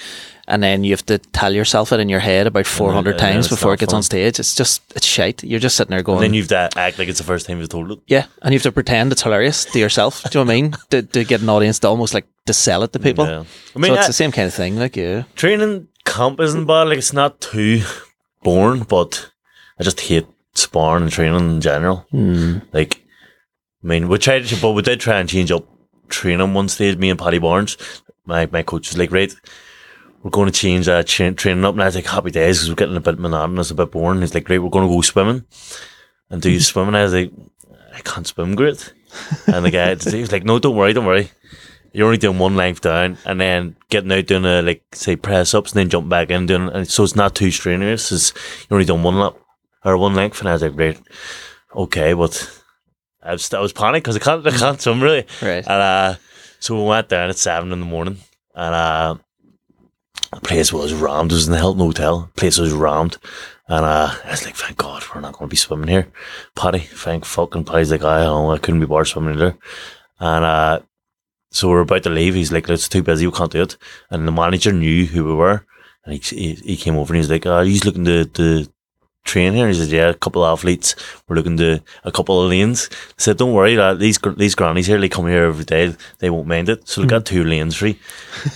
[0.47, 3.29] And then you have to tell yourself it in your head about 400 and then
[3.29, 3.97] uh, times before it gets fun.
[3.97, 4.39] on stage.
[4.39, 5.43] It's just, it's shite.
[5.43, 7.45] You're just sitting there going, and then you have to act like it's the first
[7.45, 7.99] time you've told it.
[8.07, 8.25] yeah.
[8.41, 10.23] And you have to pretend it's hilarious to yourself.
[10.23, 10.73] Do you know what I mean?
[10.89, 13.25] To, to get an audience to almost like to sell it to people.
[13.25, 13.43] Yeah.
[13.75, 14.77] I mean, so it's I- the same kind of thing.
[14.77, 15.23] Like, yeah.
[15.35, 16.87] training camp isn't bad.
[16.89, 17.83] Like it's not too
[18.43, 19.31] boring, but
[19.79, 22.05] I just hate sparring and training in general.
[22.11, 22.57] Hmm.
[22.73, 23.03] Like,
[23.83, 25.65] I mean, we tried, to, but we did try and change up
[26.09, 26.97] training one stage.
[26.97, 27.77] Me and Paddy Barnes,
[28.25, 29.33] my my coach was like, right,
[30.23, 31.73] we're going to change that cha- training up.
[31.73, 34.21] And I was like, happy days because we're getting a bit monotonous, a bit boring.
[34.21, 35.45] He's like, great, we're going to go swimming
[36.29, 36.95] and do you swimming.
[36.95, 37.31] I was like,
[37.93, 38.93] I can't swim great.
[39.47, 41.31] And the guy, he was like, no, don't worry, don't worry
[41.93, 45.53] you're only doing one length down and then getting out doing a like say press
[45.53, 48.11] ups and then jumping back in doing and so it's not too strenuous.
[48.11, 48.33] It's
[48.69, 49.35] you're only doing one lap
[49.83, 50.99] or one length and I was like great,
[51.75, 52.61] okay, but
[53.21, 55.25] I was I was panicked because I can't I can't swim really.
[55.41, 55.67] Right.
[55.67, 56.15] And uh,
[56.59, 58.17] so we went down at seven in the morning
[58.55, 59.15] and uh,
[60.33, 61.31] the place was rammed.
[61.31, 62.19] It was in the Hilton Hotel.
[62.33, 63.17] The place was rammed.
[63.67, 66.11] And uh, I was like, thank God we're not going to be swimming here.
[66.55, 69.57] Paddy, thank fucking Paddy's like, I don't know, I couldn't be bored swimming either.
[70.19, 70.79] And uh,
[71.51, 72.33] so we're about to leave.
[72.33, 73.27] He's like, it's too busy.
[73.27, 73.77] We can't do it.
[74.09, 75.65] And the manager knew who we were.
[76.05, 78.67] And he, he, he came over and he's like, are oh, he's looking to, to
[79.23, 79.67] train here.
[79.67, 80.95] He said, yeah, a couple of athletes.
[81.27, 82.89] We're looking to a couple of lanes.
[82.91, 85.95] I said, don't worry, lad, these, these grannies here, they come here every day.
[86.19, 86.87] They won't mind it.
[86.87, 87.99] So they got two lanes free.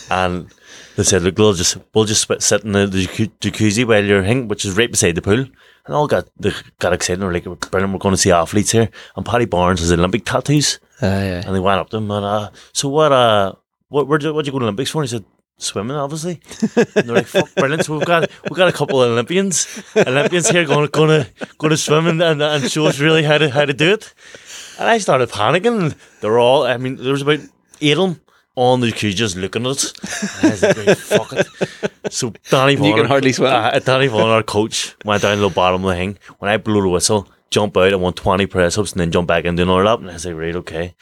[0.09, 0.49] and
[0.95, 4.47] they said, look, we'll just, we'll just sit- in the, the jacuzzi while you're hanging,
[4.47, 5.45] which is right beside the pool.
[5.85, 7.23] And all got, they got excited.
[7.23, 8.89] Were like, brilliant, we're going to see athletes here.
[9.15, 10.79] And Paddy Barnes has Olympic tattoos.
[11.01, 11.43] Uh, yeah.
[11.45, 13.53] And they went up to him and, uh, so what, uh,
[13.89, 15.01] what, where'd you, what'd you go to Olympics for?
[15.01, 15.25] And he said,
[15.57, 16.41] swimming, obviously.
[16.75, 17.85] And they're like, fuck, brilliant.
[17.85, 21.71] So we've got, we've got a couple of Olympians, Olympians here going, going to, going
[21.71, 24.13] to swim and, and, and show us really how to, how to do it.
[24.79, 25.95] And I started panicking.
[26.21, 27.39] They're all, I mean, there was about
[27.79, 28.21] eight of them
[28.55, 29.93] on the queue just looking at us.
[30.43, 32.13] I was like, fuck it.
[32.13, 33.51] So Danny Vaughan, can hardly swim.
[33.51, 36.17] Uh, Danny Vaughan, our coach, went down to the bottom of the thing.
[36.39, 39.27] When I blew the whistle, jump out and want 20 press ups and then jump
[39.27, 39.99] back into another lap.
[39.99, 40.95] And I was like, right, okay.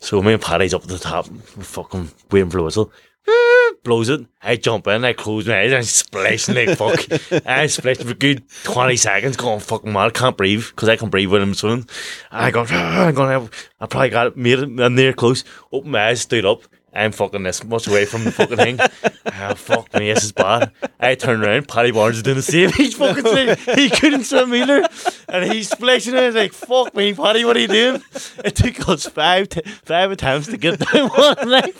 [0.00, 2.92] So me and Paddy's up at the top, fucking waiting for the whistle.
[3.84, 4.26] Blows it.
[4.42, 7.46] I jump in, I close my eyes, and I'm splashing like fuck.
[7.46, 10.06] I splashed for a good 20 seconds, going fucking mad.
[10.06, 11.88] I Can't breathe, because I can breathe when I'm swimming.
[12.30, 15.44] And I go, I'm gonna have, I probably got it, made it, I'm there close.
[15.70, 16.62] Open my eyes, stood up.
[16.92, 18.78] I'm fucking this much away from the fucking thing.
[19.32, 20.70] Ah, fuck me, this is bad.
[20.98, 22.70] I turn around, Paddy Barnes is doing the same.
[22.76, 24.86] He's fucking saying he couldn't swim either.
[25.28, 26.26] And he's splashing it.
[26.26, 28.02] Was like, fuck me, Paddy, what are you doing?
[28.44, 31.74] It took us five t- five attempts to get down one leg.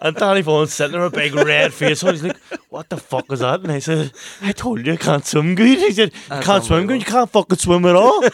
[0.00, 2.14] And Danny Vaughan's sitting there with a big red face on.
[2.14, 2.36] He's like,
[2.70, 3.60] what the fuck is that?
[3.60, 5.78] And I said, I told you I can't swim good.
[5.78, 8.24] He said, you can't swim good, you can't fucking swim at all.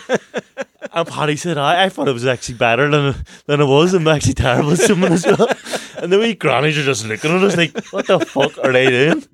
[0.93, 3.95] And Paddy said, I, I thought it was actually better than than it was.
[3.95, 5.49] I'm actually terrible at swimming as well.
[6.05, 8.87] And the wee grannies are just looking at us like, what the fuck are they
[8.91, 9.25] doing?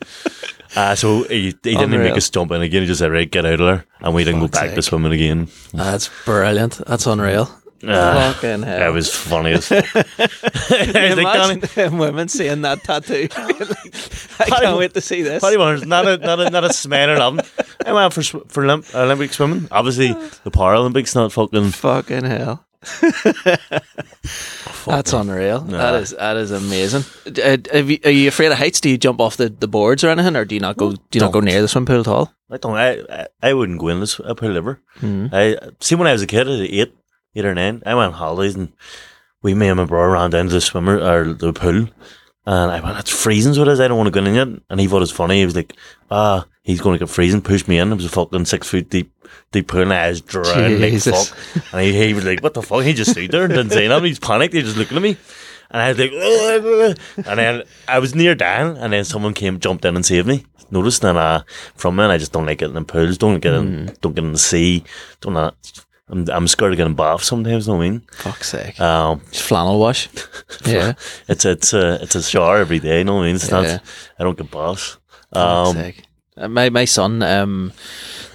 [0.76, 2.02] Uh, so he, he didn't Unreal.
[2.10, 2.82] make us jump in again.
[2.82, 3.84] He just said, right, get out of there.
[4.00, 5.48] And we didn't Fuck's go back to swimming again.
[5.74, 6.80] That's brilliant.
[6.86, 7.50] That's unreal.
[7.88, 8.90] Ah, Fucking hell.
[8.90, 9.84] It was funny as fuck.
[9.96, 13.26] I was like, Imagine them women seeing that tattoo.
[13.34, 15.42] I can't wait to see this.
[15.42, 17.40] Paddy Barnes, not a not a not a smatter of him.
[17.86, 19.66] I went for sw- for Olymp- Olympic swimming.
[19.70, 21.70] Obviously, the Paralympics not fucking.
[21.70, 22.66] Fucking hell.
[24.86, 25.60] That's unreal.
[25.60, 27.04] That is that is amazing.
[27.26, 28.80] Uh, you- are you afraid of heights?
[28.80, 30.92] Do you jump off the, the boards or anything, or do you not go?
[30.92, 32.32] Do you not go near the swim pool at all?
[32.50, 32.76] I don't.
[32.76, 34.80] I I, I wouldn't go in this pool ever.
[34.98, 35.26] Hmm.
[35.32, 36.94] I see when I was a kid, at eight,
[37.34, 38.72] eight or nine, I went on holidays and
[39.42, 41.88] we, me and my brother ran down to the swimmer or the pool,
[42.46, 43.80] And I went, it's freezing, so it is.
[43.80, 44.48] I don't want to go in yet.
[44.70, 45.38] And he thought it was funny.
[45.38, 45.76] He was like,
[46.10, 47.42] ah, he's going to get freezing.
[47.42, 47.92] Pushed me in.
[47.92, 49.12] It was a fucking six foot deep,
[49.52, 49.82] deep pool.
[49.82, 51.36] And I was drowning like fuck.
[51.72, 52.82] And he, he was like, what the fuck?
[52.84, 54.06] He just stood there and didn't say nothing.
[54.06, 54.54] He's panicked.
[54.54, 55.16] He just looking at me.
[55.70, 58.76] And I was like, "Ugh." and then I was near dying.
[58.76, 60.44] And then someone came, jumped in and saved me.
[60.72, 61.02] Noticed.
[61.02, 61.42] that uh,
[61.74, 63.18] from then, I just don't like getting in pools.
[63.18, 64.84] Don't get in, don't get in the sea.
[65.20, 65.52] Don't uh,
[66.10, 67.66] I'm, I'm scared of getting bath sometimes.
[67.66, 68.02] You know what I mean?
[68.12, 68.80] Fuck's sake.
[68.80, 70.08] Um, Just flannel wash.
[70.66, 70.94] yeah.
[71.28, 72.98] it's it's a it's a shower every day.
[72.98, 73.36] You know what I mean?
[73.36, 73.60] It's Yeah.
[73.62, 73.82] not.
[74.18, 74.98] I don't get baths.
[75.32, 76.02] Fuck's Um, sake.
[76.36, 77.22] Uh, My my son.
[77.22, 77.72] Um,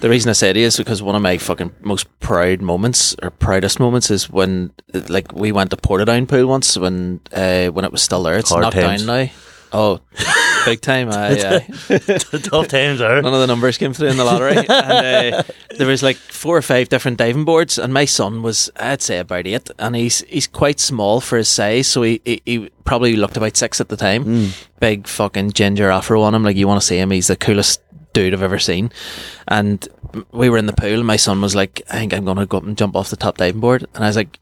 [0.00, 3.30] the reason I said it is because one of my fucking most proud moments or
[3.30, 7.84] proudest moments is when uh, like we went to Portadown pool once when uh, when
[7.84, 8.38] it was still there.
[8.38, 9.04] It's Hard knocked times.
[9.04, 9.30] down now.
[9.72, 10.00] Oh,
[10.66, 11.08] big time!
[11.10, 11.60] I, uh,
[12.42, 13.22] tough times are.
[13.22, 14.56] none of the numbers came through in the lottery.
[14.68, 15.42] and, uh,
[15.78, 19.18] there was like four or five different diving boards, and my son was, I'd say,
[19.18, 23.16] about eight, and he's he's quite small for his size, so he he, he probably
[23.16, 24.50] looked about six at the time.
[24.80, 27.10] Big fucking ginger afro on him, like you want to see him.
[27.10, 27.80] He's the coolest
[28.12, 28.90] dude I've ever seen.
[29.48, 29.86] And
[30.32, 32.46] we were in the pool, and my son was like, "I think I'm going to
[32.46, 34.38] go up and jump off the top diving board," and I was like.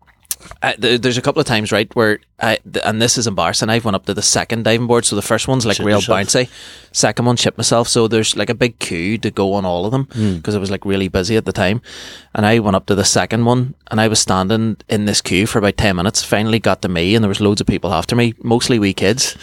[0.80, 3.68] Th- there's a couple of times, right, where I, and this is embarrassing.
[3.70, 5.98] I've went up to the second diving board, so the first one's like Shit real
[5.98, 6.18] yourself.
[6.18, 6.48] bouncy.
[6.92, 7.88] Second one, shit myself.
[7.88, 10.36] So there's like a big queue to go on all of them Hmm.
[10.36, 11.80] because it was like really busy at the time.
[12.34, 15.46] And I went up to the second one, and I was standing in this queue
[15.46, 16.22] for about ten minutes.
[16.24, 19.36] Finally got to me, and there was loads of people after me, mostly wee kids.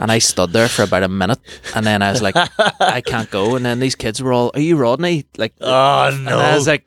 [0.00, 1.40] And I stood there for about a minute,
[1.74, 2.36] and then I was like,
[2.80, 3.56] I can't go.
[3.56, 6.38] And then these kids were all, "Are you Rodney?" Like, Oh and no!
[6.38, 6.86] I was like,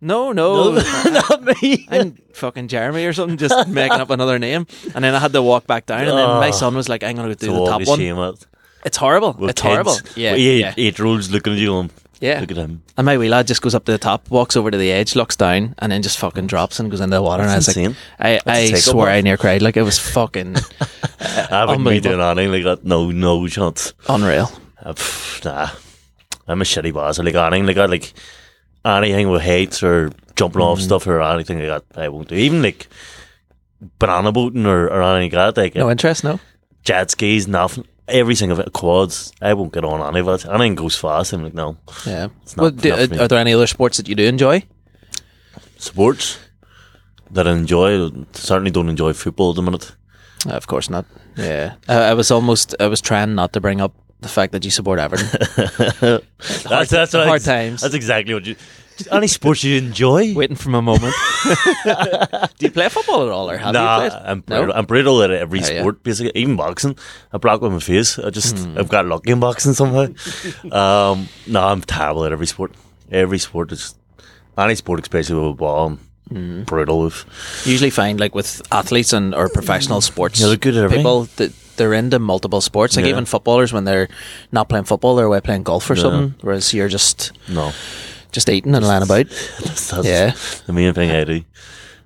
[0.00, 0.72] "No, no."
[1.10, 1.86] not me.
[1.90, 4.66] I'm fucking Jeremy or something, just making up another name.
[4.94, 6.52] And then I had to walk back down, and then my Oh.
[6.52, 8.46] son was like, "I'm gonna go do So the top one." out.
[8.84, 9.32] It's horrible.
[9.38, 9.96] With it's kids, horrible.
[10.16, 12.38] Yeah, eight, yeah, eight year olds looking at you going, yeah.
[12.40, 12.82] look at him.
[12.96, 15.16] And my wee lad just goes up to the top, walks over to the edge,
[15.16, 17.42] looks down, and then just fucking drops and goes into the water.
[17.44, 17.96] That's and I was insane.
[18.20, 19.08] like, I, That's I swear.
[19.10, 19.62] I near cried.
[19.62, 20.56] Like it was fucking
[21.50, 22.84] I wouldn't be doing anything like that.
[22.84, 23.92] No, no chance.
[24.08, 24.50] unreal.
[24.80, 25.70] Uh, pff, nah,
[26.46, 27.18] I'm a shitty boss.
[27.18, 28.12] I like anything like that, like
[28.88, 30.64] anything with heights or jumping Mm.
[30.66, 32.00] off stuff or anything like that.
[32.00, 32.34] I won't do.
[32.34, 32.88] Even like
[33.98, 35.60] banana boating or, or anything like that.
[35.60, 36.40] Like No interest, no.
[36.84, 37.84] jet skis, nothing.
[38.08, 39.32] Every single bit, quads.
[39.42, 40.46] I won't get on any of it.
[40.46, 41.32] Anything goes fast.
[41.34, 41.76] I'm like, no.
[42.06, 42.28] Yeah.
[42.56, 43.18] Well, do, me.
[43.18, 44.62] are there any other sports that you do enjoy?
[45.76, 46.38] Sports
[47.30, 48.10] that I enjoy.
[48.32, 49.92] Certainly don't enjoy football at the minute.
[50.46, 51.04] Uh, of course not.
[51.36, 52.74] Yeah, I, I was almost.
[52.80, 55.28] I was trying not to bring up the fact that you support Everton.
[56.68, 57.80] That's, that's what I- hard times.
[57.82, 58.56] That's exactly what you.
[59.12, 60.34] Any sports you enjoy?
[60.36, 61.14] Waiting for my moment.
[61.84, 64.22] do you play football at all, or have nah, you played?
[64.24, 64.56] I'm No?
[64.58, 64.74] brutal.
[64.74, 65.80] I'm brutal at every Oh, yeah.
[65.82, 66.32] sport, basically.
[66.34, 66.96] Even boxing,
[67.32, 68.18] I block with my face.
[68.18, 68.76] I just, Hmm.
[68.76, 70.06] I've got lucky in boxing somehow.
[70.72, 72.72] um, no, I'm terrible at every sport.
[73.12, 73.94] Every sport is
[74.56, 75.86] any sport, especially with a ball.
[75.86, 75.98] I'm
[76.30, 76.62] Hmm.
[76.64, 77.24] brutal with.
[77.66, 81.04] usually find like with athletes and or professional sports Yeah, they're good at everything.
[81.04, 83.10] people that they're into multiple sports like Yeah.
[83.12, 84.08] even footballers when they're
[84.52, 87.72] not playing football they're away playing golf or something whereas you're just No,
[88.32, 89.26] just eating and lying about
[89.64, 90.34] that's, that's Yeah.
[90.66, 91.44] the main thing I do.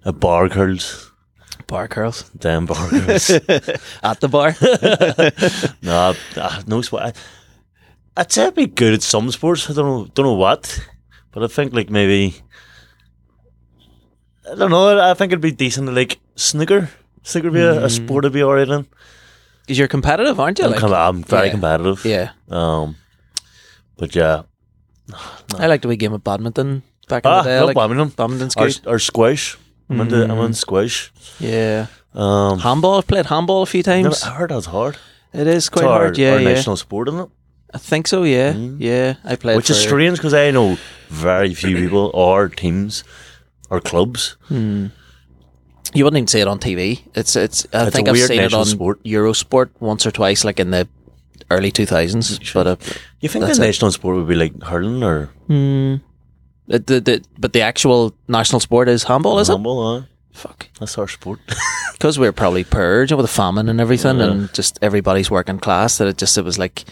[0.05, 1.11] A bar curls,
[1.67, 3.31] bar curls damn bar curls.
[3.31, 4.55] at the bar
[5.83, 7.03] no, uh, no sport.
[7.03, 7.13] I,
[8.17, 9.71] I'd say I'd be good at some sports.
[9.71, 10.79] I don't know, don't know what,
[11.33, 12.35] but I think like maybe
[14.51, 14.99] I don't know.
[14.99, 16.91] I think it'd be decent to like snooker.
[17.23, 18.87] Snooker be a, a sport I'd be alright in.
[19.63, 21.51] Because you're competitive aren't you I'm, like, com- I'm very yeah.
[21.53, 22.05] competitive.
[22.05, 22.97] yeah Um,
[23.97, 24.43] but yeah,
[25.59, 27.77] I liked a wee game of badminton back in ah, the day I love like
[27.77, 29.59] badminton badminton's or, good or squash.
[29.91, 31.13] I'm into I'm in squash.
[31.39, 34.97] yeah Um, handball I've played handball a few never, times I heard that's hard.
[35.33, 37.29] it is It's quite our, hard yeah our yeah national sport, isn't it?
[37.75, 40.77] I think so yeah yeah I played Which is for- strange because I know
[41.09, 43.05] very few people or teams
[43.71, 44.37] or clubs.
[45.95, 47.03] You wouldn't even see it on TV.
[47.15, 47.67] It's it's.
[47.73, 49.03] I It's think I've seen it on sport.
[49.05, 50.89] Eurosport once or twice, like in the
[51.51, 52.39] early two thousands.
[52.55, 52.77] But uh,
[53.21, 53.59] You think the it.
[53.59, 58.89] national sport would be like hurling or the, the, the but the actual national sport
[58.89, 59.53] is handball, is it?
[59.53, 60.01] handball?
[60.01, 60.07] Huh?
[60.33, 61.41] Fuck, That's our sport.
[61.93, 65.99] because we were probably purged with the famine and everything, and just everybody's working class.
[65.99, 66.85] That it just it was like,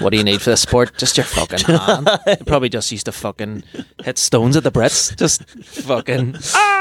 [0.00, 0.96] what do you need for this sport?
[0.96, 2.08] Just your fucking hand.
[2.46, 3.62] Probably just used to fucking
[4.04, 5.16] hit stones at the Brits.
[5.16, 6.36] Just fucking.
[6.54, 6.78] Ah!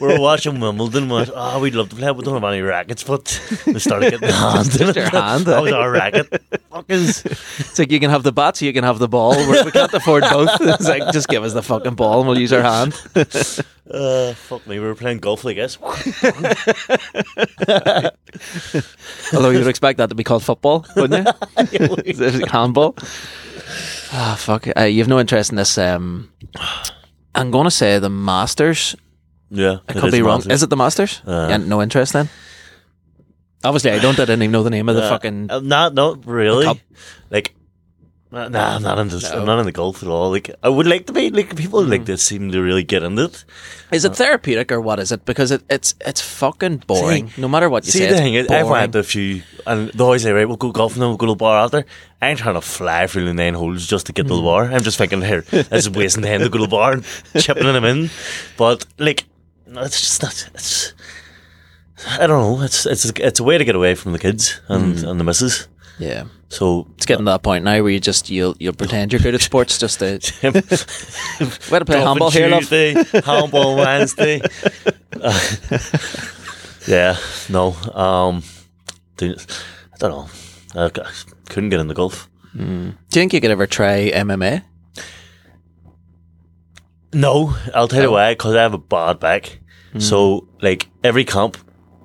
[0.00, 1.08] We're watching Wimbledon.
[1.08, 2.10] Was oh, we'd love to play.
[2.10, 4.78] We don't have any rackets, but we started getting hands.
[4.78, 6.30] Just your hand, That was our racket.
[6.72, 7.24] Fuckers.
[7.60, 9.32] It's like you can have the bats, you can have the ball.
[9.36, 10.48] We're, we can't afford both.
[10.60, 12.94] It's like just give us the fucking ball and we'll use our hand.
[13.90, 14.78] Uh, fuck me.
[14.78, 15.76] We were playing golf, I guess.
[19.34, 21.28] Although you would expect that to be called football, wouldn't
[21.70, 22.43] you?
[22.50, 22.94] Handball.
[24.12, 24.66] Ah, fuck.
[24.76, 25.76] Uh, you have no interest in this.
[25.78, 26.30] Um,
[27.34, 28.94] I'm going to say the Masters.
[29.50, 30.42] Yeah, I could be wrong.
[30.50, 31.20] Is it the Masters?
[31.26, 31.46] Uh.
[31.50, 32.28] yeah, no interest then.
[33.62, 34.18] Obviously, I don't.
[34.18, 35.50] I didn't even know the name of the Uh, fucking.
[35.50, 36.66] uh, not not really.
[37.30, 37.54] Like,
[38.36, 39.28] uh, nah, I'm not into No.
[39.40, 40.30] I'm not into golf at all.
[40.30, 41.30] Like, I would like to be.
[41.30, 41.90] Like, people Mm.
[41.90, 43.44] like this seem to really get into it.
[43.92, 45.24] Is it therapeutic or what is it?
[45.24, 47.30] Because it, it's it's fucking boring.
[47.36, 48.80] no matter what you See, say, the thing is, I've boring.
[48.80, 51.32] went a few, and they always say, right, we'll go golfing, then we'll go to
[51.32, 51.84] the bar after.
[52.20, 54.30] I ain't trying to fly through the nine holes just to get Hmm.
[54.30, 54.64] to the bar.
[54.64, 57.04] I'm just thinking, here, this is wasting time to go to the bar and
[57.38, 58.10] chipping them in.
[58.56, 59.24] But, like,
[59.66, 60.92] it's just not, it's,
[62.18, 64.98] I don't know, it's it's it's a way to get away from the kids and,
[64.98, 65.08] Hmm.
[65.08, 65.68] and the missus.
[65.98, 69.20] Yeah, So, it's getting to that point now where you just you'll you'll pretend you're
[69.20, 72.68] good at sports just to we had to play handball here, love.
[73.24, 74.40] Handball Wednesday.
[75.20, 75.40] Uh,
[76.88, 77.16] yeah,
[77.48, 77.72] no.
[77.94, 78.42] Um,
[79.20, 79.34] I
[79.98, 80.28] don't know.
[80.74, 82.28] I c- couldn't get into golf.
[82.56, 84.62] Do you think you could ever try MMA?
[87.12, 88.32] No, I'll tell you why.
[88.34, 89.60] Because I have a bad back.
[89.98, 91.56] So, like every comp,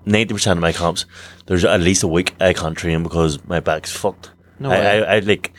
[0.09, 1.05] ninety percent of my comps,
[1.45, 4.31] there's at least a week I can't train because my back's fucked.
[4.59, 5.03] No I, way.
[5.05, 5.53] I, I like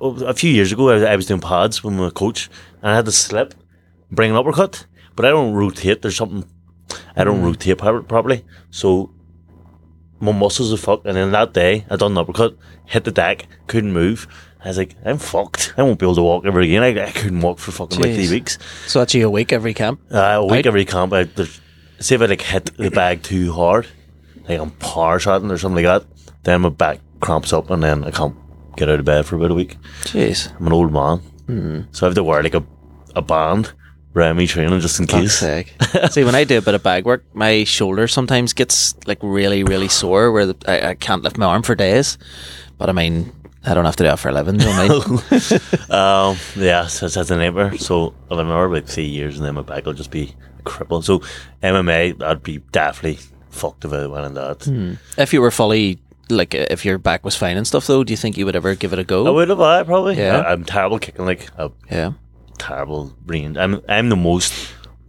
[0.00, 0.88] a few years ago.
[0.90, 2.48] I was, I was doing pads with my coach,
[2.82, 3.54] and I had to slip,
[4.10, 6.02] bring an uppercut, but I don't rotate.
[6.02, 6.44] There's something
[7.16, 9.10] I don't rotate pro- properly, so
[10.20, 11.06] my muscles are fucked.
[11.06, 14.26] And then that day, I done an uppercut, hit the deck, couldn't move.
[14.64, 15.74] I was like, I'm fucked.
[15.76, 16.82] I won't be able to walk ever again.
[16.82, 18.58] I, I couldn't walk for fucking like three weeks.
[18.86, 20.00] So that's you a week every camp.
[20.10, 20.66] Uh, a week Right.
[20.66, 21.60] every camp, I, there's-
[22.04, 23.86] see if I like hit the bag too hard,
[24.48, 26.08] like I'm power shotting or something like that,
[26.44, 28.34] then my back cramps up and then I can't
[28.76, 29.76] get out of bed for about a week.
[30.02, 31.80] Jeez, I'm an old man, Hmm.
[31.92, 32.64] so I have to wear like a,
[33.16, 33.72] a band
[34.16, 35.38] around me training just in case.
[36.10, 39.64] See, when I do a bit of bag work, my shoulder sometimes gets like really,
[39.64, 42.16] really sore where the, I, I can't lift my arm for days.
[42.78, 43.32] But I mean,
[43.64, 44.58] I don't have to do that for a living.
[44.58, 44.86] Do I?
[45.94, 47.76] Um, yeah, so that's a neighbour.
[47.78, 50.34] So I'll another like three years and then my back will just be
[50.64, 51.04] crippled.
[51.04, 51.20] So
[51.62, 54.64] MMA, I'd be definitely fucked if I went into that.
[54.64, 54.94] Hmm.
[55.20, 55.98] if you were fully
[56.30, 58.74] like, if your back was fine and stuff, though, do you think you would ever
[58.74, 59.26] give it a go?
[59.26, 60.16] I would have, I probably.
[60.16, 60.38] Yeah.
[60.38, 62.12] I, am terrible kicking, like a Yeah.
[62.58, 63.56] terrible range.
[63.56, 64.52] I'm I'm the most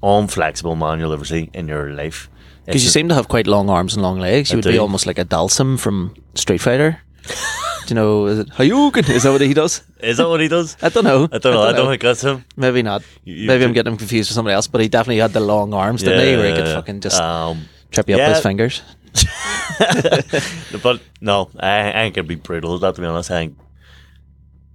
[0.03, 2.29] unflexible man you'll ever see in your life.
[2.65, 4.49] Because you seem to have quite long arms and long legs.
[4.51, 7.01] You I would be almost like a Dhalsim from Street Fighter.
[7.27, 9.07] Do you know, is it Hadouken?
[9.09, 9.83] Is that what he does?
[9.99, 10.75] is that what he does?
[10.81, 11.27] I don't know.
[11.31, 11.61] I don't know.
[11.63, 12.43] I don't think that's him.
[12.57, 13.03] Maybe not.
[13.23, 15.39] You- you Maybe I'm getting him confused with somebody else, but he definitely had the
[15.39, 16.35] long arms, didn't he?
[16.35, 18.27] Where he could fucking just Um, trip you up yeah.
[18.29, 18.81] with his fingers.
[20.83, 22.95] but no, I, I ain't gonna be brutal at that.
[22.95, 23.57] To be honest, I think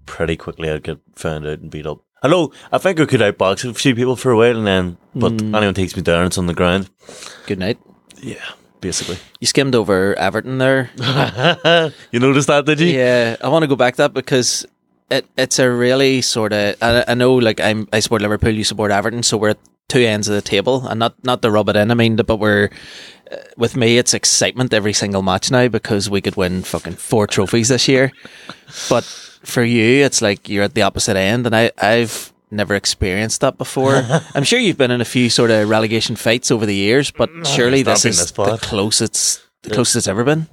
[0.06, 1.98] pretty quickly I'd get found out and beat up.
[2.22, 5.40] Hello, I think I could outbox a few people for a while, and then but
[5.40, 5.54] Hmm.
[5.54, 6.90] anyone takes me down, it's on the ground.
[7.46, 7.78] Good night.
[8.22, 8.36] Yeah,
[8.80, 9.18] basically.
[9.40, 10.90] You skimmed over Everton there.
[12.10, 12.88] you noticed that, did you?
[12.88, 14.66] Yeah, I want to go back to that because
[15.10, 16.76] it it's a really sort of.
[16.82, 20.00] I, I know, like I'm, I support Liverpool, you support Everton, so we're at two
[20.00, 21.90] ends of the table, and not not to rub it in.
[21.90, 22.70] I mean, but we're
[23.30, 27.26] uh, with me, it's excitement every single match now because we could win fucking four
[27.26, 28.12] trophies this year.
[28.88, 33.40] But for you, it's like you're at the opposite end, and I I've never experienced
[33.40, 33.94] that before.
[34.34, 37.30] I'm sure you've been in a few sort of relegation fights over the years, but
[37.46, 40.46] surely this is this the closest the closest it's ever been.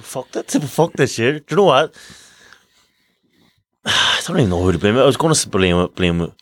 [0.00, 0.50] Fuck that.
[0.50, 1.40] Fuck this year.
[1.40, 1.94] Do you know what?
[3.84, 4.96] I don't even know who to blame.
[4.96, 6.32] I was going to blame blame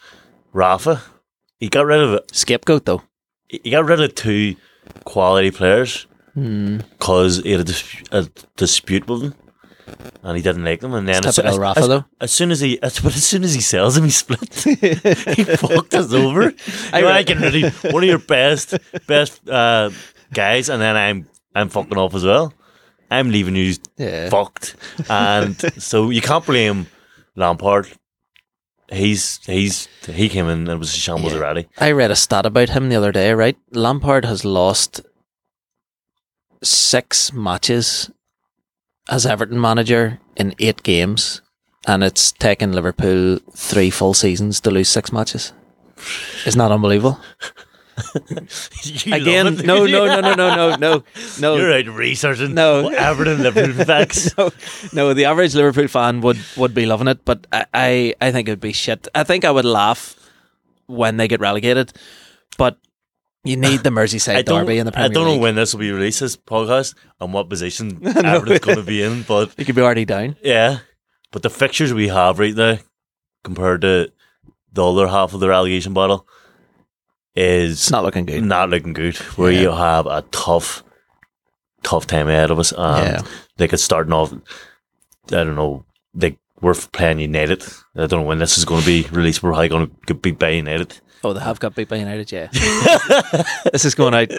[0.52, 1.02] Rafa.
[1.58, 2.34] He got rid of it.
[2.34, 3.02] Scapegoat though.
[3.48, 4.56] He got rid of two
[5.04, 6.78] quality players Hmm.
[6.98, 9.34] because he had a, dis- a dispute with them,
[10.22, 10.94] and he didn't like them.
[10.94, 13.54] And then It's typical Rafa, as, as soon as he, as, but as soon as
[13.54, 14.54] he sells them, he split.
[14.64, 16.52] he fucked us over.
[16.92, 18.74] I re- I can really one of your best
[19.06, 19.90] best uh,
[20.32, 22.52] guys, and then I'm I'm fucking off as well.
[23.10, 24.30] I'm leaving you Yeah.
[24.30, 24.76] fucked,
[25.10, 26.86] and so you can't blame
[27.36, 27.88] Lampard.
[28.90, 31.38] He's he's he came in and it was a shambles Yeah.
[31.38, 31.68] already.
[31.78, 33.56] I read a stat about him the other day, right?
[33.72, 35.00] Lampard has lost
[36.62, 38.10] six matches
[39.08, 41.40] as Everton manager in eight games,
[41.86, 45.52] and it's taken Liverpool three full seasons to lose six matches.
[46.46, 47.20] Isn't that unbelievable?
[49.06, 51.04] Again, no, no, no, no, no, no, no,
[51.40, 51.56] no.
[51.56, 52.88] You're out researching No.
[52.88, 54.36] Everton Liverpool facts.
[54.36, 54.50] no,
[54.92, 58.48] no, the average Liverpool fan would, would be loving it, but I, I, I think
[58.48, 59.08] it would be shit.
[59.14, 60.16] I think I would laugh
[60.86, 61.92] when they get relegated,
[62.56, 62.78] but
[63.44, 65.40] you need the Merseyside derby in the Premier I don't know League.
[65.40, 69.22] when this will be released, this podcast, and what position Everton's going to be in,
[69.22, 70.36] but You could be already down.
[70.42, 70.78] yeah.
[71.32, 72.78] But the fixtures we have right now,
[73.42, 74.12] compared to
[74.72, 76.26] the other half of the relegation battle,
[77.34, 78.44] is It's not looking good.
[78.44, 79.16] not looking good.
[79.36, 79.60] Where Yeah.
[79.62, 80.84] you have a tough,
[81.82, 82.72] tough time ahead of us.
[82.72, 83.22] And Yeah.
[83.58, 84.32] like it's starting off.
[84.32, 84.38] I
[85.44, 85.84] don't know.
[86.14, 87.64] Like we're playing United.
[87.96, 89.42] I don't know when this is going to be released.
[89.42, 91.00] We're probably going to be by United.
[91.24, 92.48] Oh, they have got beat by United, yeah.
[93.72, 94.30] this is going out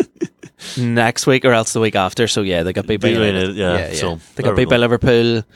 [0.77, 2.27] next week or else the week after.
[2.27, 3.55] So yeah, they got beat by United.
[3.55, 4.77] United, yeah, so they got we beat by.
[4.77, 5.43] Liverpool.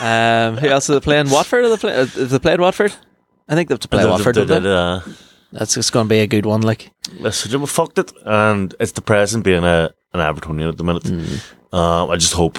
[0.00, 1.30] Um, who else are they playing?
[1.30, 1.64] Watford?
[1.64, 2.94] Are they, play, uh, have they played Watford?
[3.48, 4.34] I think they have to play Watford.
[4.34, 4.74] They don't did, they?
[4.74, 5.00] uh,
[5.52, 6.62] That's just going to be a good one.
[6.62, 10.84] Like, Listen, we fucked it, and it's the depressing being a an Evertonian at the
[10.84, 11.04] minute.
[11.04, 11.52] Mm.
[11.74, 12.58] Um, I just hope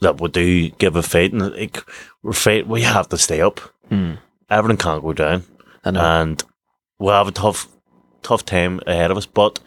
[0.00, 1.82] that we do give a fight, and like,
[2.22, 2.66] we're fight.
[2.66, 3.60] We have to stay up.
[3.90, 4.18] Mm.
[4.50, 5.44] Everton can't go down,
[5.84, 6.00] I know.
[6.00, 6.42] and
[6.98, 7.68] we'll have a tough,
[8.22, 9.26] tough time ahead of us.
[9.26, 9.60] But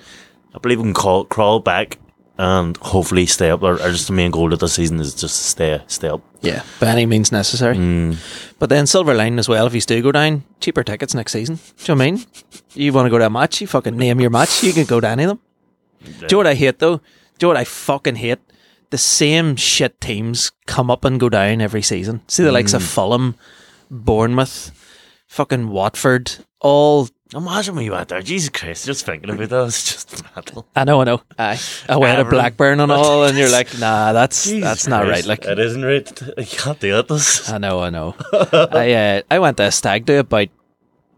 [0.53, 1.97] I believe we can call, crawl back
[2.37, 3.63] and hopefully stay up.
[3.63, 6.21] Our, our just the main goal of the season is just to stay, stay up.
[6.41, 7.75] yeah, by any means necessary.
[7.75, 8.17] Mm.
[8.59, 9.67] But then silver line as well.
[9.67, 11.55] If you do go down, cheaper tickets next season.
[11.55, 12.25] Do you know what I mean?
[12.73, 13.59] You want to go to a match?
[13.61, 14.63] You fucking name your match.
[14.63, 15.39] You can go to any of them.
[16.03, 16.97] Do you know what I hate though?
[16.97, 17.01] Do
[17.41, 18.39] you know what I fucking hate?
[18.89, 22.21] The same shit teams come up and go down every season.
[22.27, 23.35] See the likes of Fulham,
[23.91, 24.71] Bournemouth,
[25.27, 27.09] fucking Watford, all.
[27.35, 28.23] Imagine when you went there.
[28.23, 30.65] Jesus Christ, just thinking about that, it's just mental.
[30.75, 31.21] I know, I know.
[31.37, 35.05] Aye, I went to Blackburn and all, and you're like, nah, that's Jesus that's not
[35.05, 35.23] right.
[35.25, 36.21] Like, it isn't right.
[36.37, 37.07] You can't do it.
[37.07, 37.47] This.
[37.49, 38.15] I know, I know.
[38.33, 40.47] I uh, I went to a stag do about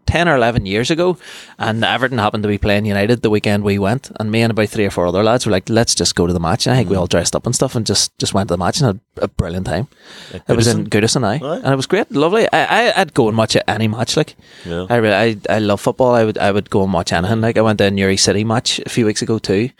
[0.06, 1.16] ten or eleven years ago,
[1.58, 4.68] and Everton happened to be playing United the weekend we went, and me and about
[4.68, 6.78] three or four other lads were like, "Let's just go to the match." And I
[6.78, 8.86] think we all dressed up and stuff, and just just went to the match and
[8.86, 9.88] had a brilliant time.
[10.32, 11.34] It was in Goodison, I.
[11.44, 11.56] Aye.
[11.64, 12.46] and it was great, lovely.
[12.52, 14.36] I, I I'd go and watch any match, like
[14.66, 14.86] Yeah.
[14.90, 16.14] I really, I I love football.
[16.14, 17.40] I would I would go and watch anything.
[17.40, 19.70] Like I went to a Newry City match a few weeks ago too,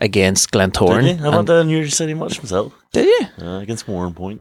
[0.00, 1.02] against Glentoran.
[1.02, 1.26] Did you?
[1.26, 2.72] I went to New York City match myself.
[2.92, 3.26] Did you?
[3.46, 4.40] Uh, against Warrenpoint.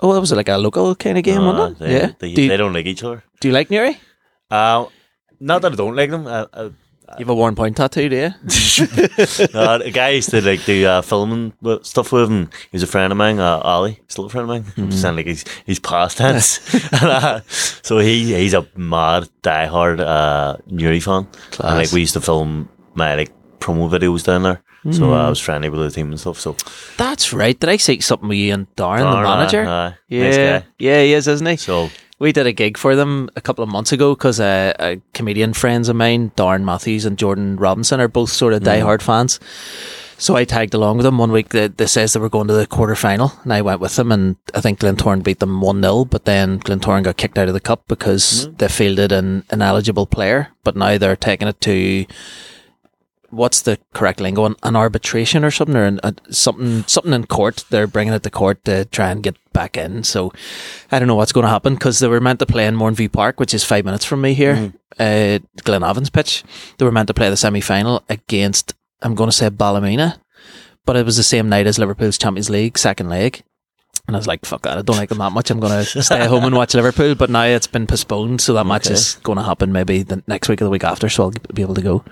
[0.00, 1.84] Oh, that was like a local kind of game, Uh, wasn't it?
[1.84, 2.12] they, yeah.
[2.18, 3.24] They, do, you, they don't like each other.
[3.40, 3.98] do you like Newry?
[4.50, 4.86] Uh,
[5.40, 6.26] not that I don't like them.
[6.26, 6.70] Uh, uh,
[7.18, 8.30] You have a Warrenpoint tattoo, do you?
[9.54, 12.50] uh, a guy used to like do uh, filming stuff with him.
[12.72, 14.62] He's a friend of mine, uh, Ali, still a friend of mine.
[14.64, 14.90] Mm-hmm.
[14.90, 16.58] Sound like he's he's past tense.
[16.92, 21.26] and, uh, so he he's a mad diehard uh, Newry fan.
[21.50, 21.70] Class.
[21.70, 24.62] And like we used to film my like promo videos down there.
[24.92, 25.10] So Mm.
[25.10, 26.38] uh, I was friendly with the team and stuff.
[26.38, 26.54] So
[26.96, 27.58] That's right.
[27.58, 29.64] Did I say something with you and Darren, Darren, the manager?
[29.64, 31.56] uh, yeah, nice yeah, he is, isn't he?
[31.56, 35.00] so We did a gig for them a couple of months ago because uh, a
[35.12, 38.66] comedian friends of mine, Darren Matthews and Jordan Robinson, are both sort of Mm.
[38.66, 39.38] diehard fans.
[40.18, 41.50] So I tagged along with them one week.
[41.50, 44.10] They, they says they were going to the quarter final, and I went with them.
[44.10, 47.54] And I think Glentoran beat them one 0 but then Glentoran got kicked out of
[47.54, 48.58] the cup because Mm.
[48.58, 50.48] they fielded an ineligible player.
[50.64, 52.06] But now they're taking it to
[53.36, 54.44] what's the correct lingo?
[54.46, 57.64] An, an arbitration or something, or an, a, something something in court.
[57.70, 60.02] They're bringing it to court to try and get back in.
[60.04, 60.32] So
[60.90, 63.12] I don't know what's going to happen because they were meant to play in Mourneview
[63.12, 66.42] Park, which is five minutes from me here, uh, Glenavon's pitch.
[66.78, 70.18] They were meant to play the semi final against I'm going to say Ballymena,
[70.84, 73.42] but it was the same night as Liverpool's Champions League second leg.
[74.06, 75.50] And I was like, fuck that, I don't like them that much.
[75.50, 77.14] I'm going to stay home and watch Liverpool.
[77.16, 78.94] But now it's been postponed, so that match Okay.
[78.94, 81.62] is going to happen maybe the next week or the week after, so I'll be
[81.62, 82.04] able to go.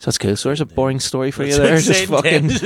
[0.00, 0.34] So that's cool.
[0.36, 1.78] So there's a boring story for you there.
[1.78, 2.48] Just fucking.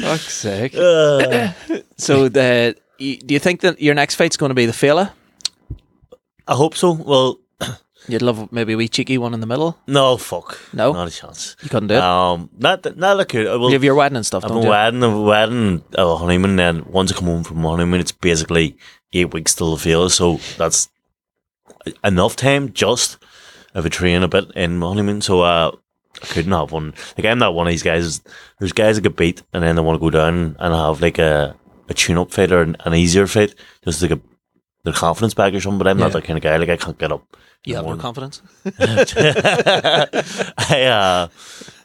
[0.00, 0.74] Fuck's sake.
[0.76, 1.52] Uh,
[1.96, 5.10] So the, do you think that your next fight's going to be the Feile?
[6.48, 6.92] I hope so.
[6.92, 7.38] Well,
[8.08, 9.76] You'd love maybe a wee cheeky one in the middle.
[9.86, 10.92] no, fuck, No?
[10.92, 11.56] not a chance.
[11.62, 12.00] You couldn't do it.
[12.00, 13.46] Um, not that, not like it.
[13.46, 14.70] Well, you have your wedding and stuff, I've don't a you?
[14.70, 18.76] wedding, a wedding, a honeymoon, and once I come home from honeymoon, it's basically
[19.12, 20.08] eight weeks till the Feile.
[20.08, 20.88] So that's
[22.04, 23.18] enough time just
[23.74, 25.20] if I train a bit in my honeymoon.
[25.20, 25.72] So uh,
[26.22, 26.94] I couldn't have one.
[27.16, 28.20] Like I'm not one of these guys.
[28.58, 31.18] There's guys that get beat and then they want to go down and have like
[31.18, 31.54] a,
[31.88, 34.20] a tune up fight or an, an easier fight just to get
[34.84, 35.78] their confidence back or something.
[35.78, 36.04] But I'm Yeah.
[36.06, 36.56] not that kind of guy.
[36.56, 37.24] Like I can't get up.
[37.64, 38.42] You have no confidence.
[38.66, 38.70] I
[40.90, 41.28] uh,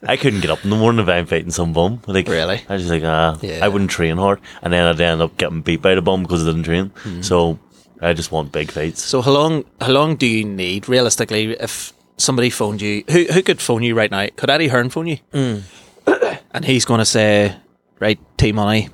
[0.08, 2.02] I couldn't get up in the morning if I'm fighting some bum.
[2.08, 2.62] Like Really?
[2.70, 3.60] I was just like, uh, Yeah.
[3.64, 6.44] I wouldn't train hard, and then I'd end up getting beat by the bum because
[6.44, 6.88] I didn't train.
[6.98, 7.22] Hmm.
[7.22, 7.60] So
[8.02, 9.02] I just want big fights.
[9.04, 9.64] So how long?
[9.80, 13.04] How long do you need realistically if somebody phoned you?
[13.12, 14.28] Who who could phone you right now?
[14.36, 15.18] Could Eddie Hearn phone you?
[15.34, 15.62] Mm.
[16.54, 17.56] And he's going to say,
[18.02, 18.90] right, T Money.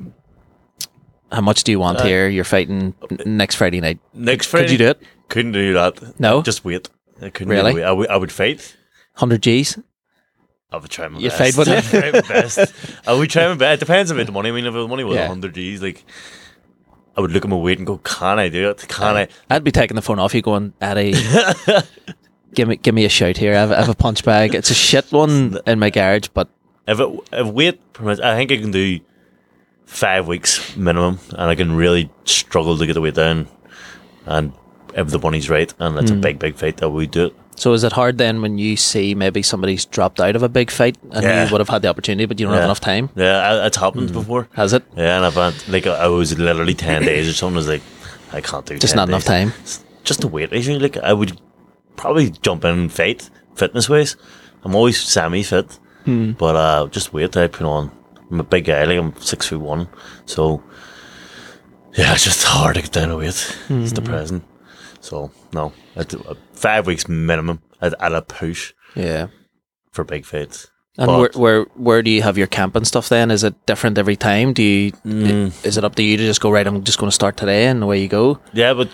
[1.32, 2.30] How much do you want Uh, here?
[2.30, 3.98] You're fighting n- next Friday night.
[4.14, 4.66] Next Friday?
[4.66, 5.02] Could you do it?
[5.28, 6.20] Couldn't do that.
[6.20, 6.44] No?
[6.44, 6.88] just wait.
[7.20, 7.74] I couldn't Really?
[7.74, 7.84] Wait.
[7.84, 8.78] I, would, fight.
[9.16, 9.80] Hundred G's.
[10.72, 11.40] I would try my You'd best.
[11.40, 12.00] fight, wouldn't you?
[12.00, 12.74] I'd try my best.
[13.08, 13.82] I would try my best.
[13.82, 14.50] It depends about the money.
[14.50, 15.28] I mean, if the money was Yeah.
[15.30, 16.04] 100 G's, like,
[17.18, 18.88] I would look at my weight and go, can I do it?
[18.88, 19.28] Can I?
[19.50, 21.16] I'd be taking the phone off you, going, Eddie.
[22.54, 23.54] Give me, give me a shout here.
[23.54, 24.56] I have, I have a punch bag.
[24.56, 26.50] It's a shit one in my garage, but
[26.88, 29.00] If it, if weight permits, I think I can do
[29.86, 33.48] five weeks minimum, and I can really struggle to get the weight down.
[34.26, 34.54] And
[34.96, 36.22] if the money's right, and it's a hmm.
[36.22, 37.36] big, big fight, that we do it.
[37.58, 40.72] So is it hard then when you see maybe somebody's dropped out of a big
[40.72, 41.46] fight and Yeah.
[41.46, 43.10] you would have had the opportunity, but you don't have enough time?
[43.16, 44.48] Yeah, it's happened before.
[44.54, 44.84] Has it?
[44.96, 47.56] Yeah, and I've had like I was literally ten days or something.
[47.58, 47.82] I was like,
[48.32, 49.28] I can't do Just 10 not enough days.
[49.28, 49.52] time.
[50.06, 50.80] Just the weight issue.
[50.80, 51.42] Like I would
[51.98, 54.16] probably jump in and fight fitness ways.
[54.64, 56.32] I'm always semi fit, Hmm.
[56.32, 57.92] but uh, just weight that I put on.
[58.32, 58.84] I'm a big guy.
[58.86, 59.88] Like I'm six foot one,
[60.26, 60.62] so
[61.98, 63.36] yeah, it's just hard to get down to weight.
[63.68, 63.82] Hmm.
[63.84, 64.44] It's depressing.
[65.00, 69.28] So no, uh, five weeks minimum at, at a push Yeah.
[69.92, 70.70] for big fights.
[71.00, 73.30] And But- where, where where do you have your camp and stuff then?
[73.32, 74.54] Is it different every time?
[74.54, 75.52] Do you Mm.
[75.66, 76.66] is it up to you to just go right?
[76.66, 78.40] I'm just going to start today, and away you go.
[78.54, 78.90] Yeah, but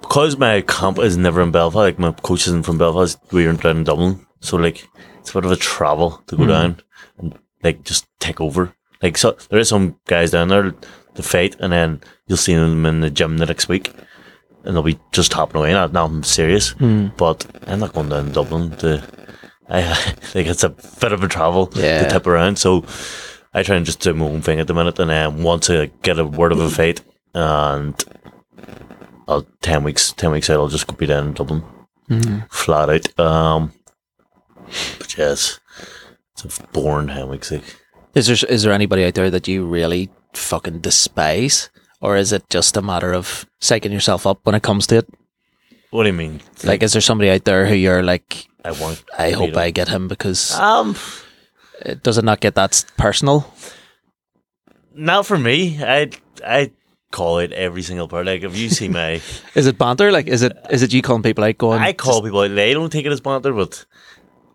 [0.00, 3.76] because my camp is never in Belfast, like my coach isn't from Belfast, we're down
[3.78, 4.26] in Dublin.
[4.40, 4.88] So like
[5.20, 6.80] it's a bit of a travel to go down
[7.18, 8.74] and like just take over.
[9.02, 10.74] Like so there is some guys down there
[11.14, 13.92] to fight and then you'll see them in the gym the next week
[14.66, 15.72] and they'll be just hopping away.
[15.72, 16.70] Now I'm serious.
[16.72, 17.08] Hmm.
[17.16, 19.02] But I'm not going down to Dublin to
[19.68, 22.02] I think it's a bit of a travel Yeah.
[22.04, 22.56] to tip around.
[22.58, 22.84] So
[23.54, 25.86] I try and just do my own thing at the minute and um, once I
[26.02, 27.00] get a word of a fight
[27.34, 27.94] and
[29.28, 31.62] I'll ten weeks ten weeks out I'll just go be down in Dublin.
[32.08, 32.40] Hmm.
[32.50, 33.20] Flat out.
[33.20, 33.72] Um
[34.98, 35.58] but yes.
[36.32, 37.52] It's a boring ten weeks.
[38.14, 41.70] Is there is there anybody out there that you really fucking despise,
[42.06, 45.08] or is it just a matter of psyching yourself up when it comes to it?
[45.90, 46.40] What do you mean?
[46.62, 49.58] Like, is there somebody out there who you're like, I want I hope him.
[49.58, 50.94] I get him because Um
[51.80, 53.52] it, does it not get that personal?
[54.94, 55.82] not for me.
[55.82, 56.10] I
[56.46, 56.70] I
[57.10, 58.26] call it every single part.
[58.26, 59.20] Like if you see my
[59.54, 60.12] Is it banter?
[60.12, 61.80] Like, is it is it you calling people out going?
[61.82, 63.84] I call people out, they don't take it as banter, but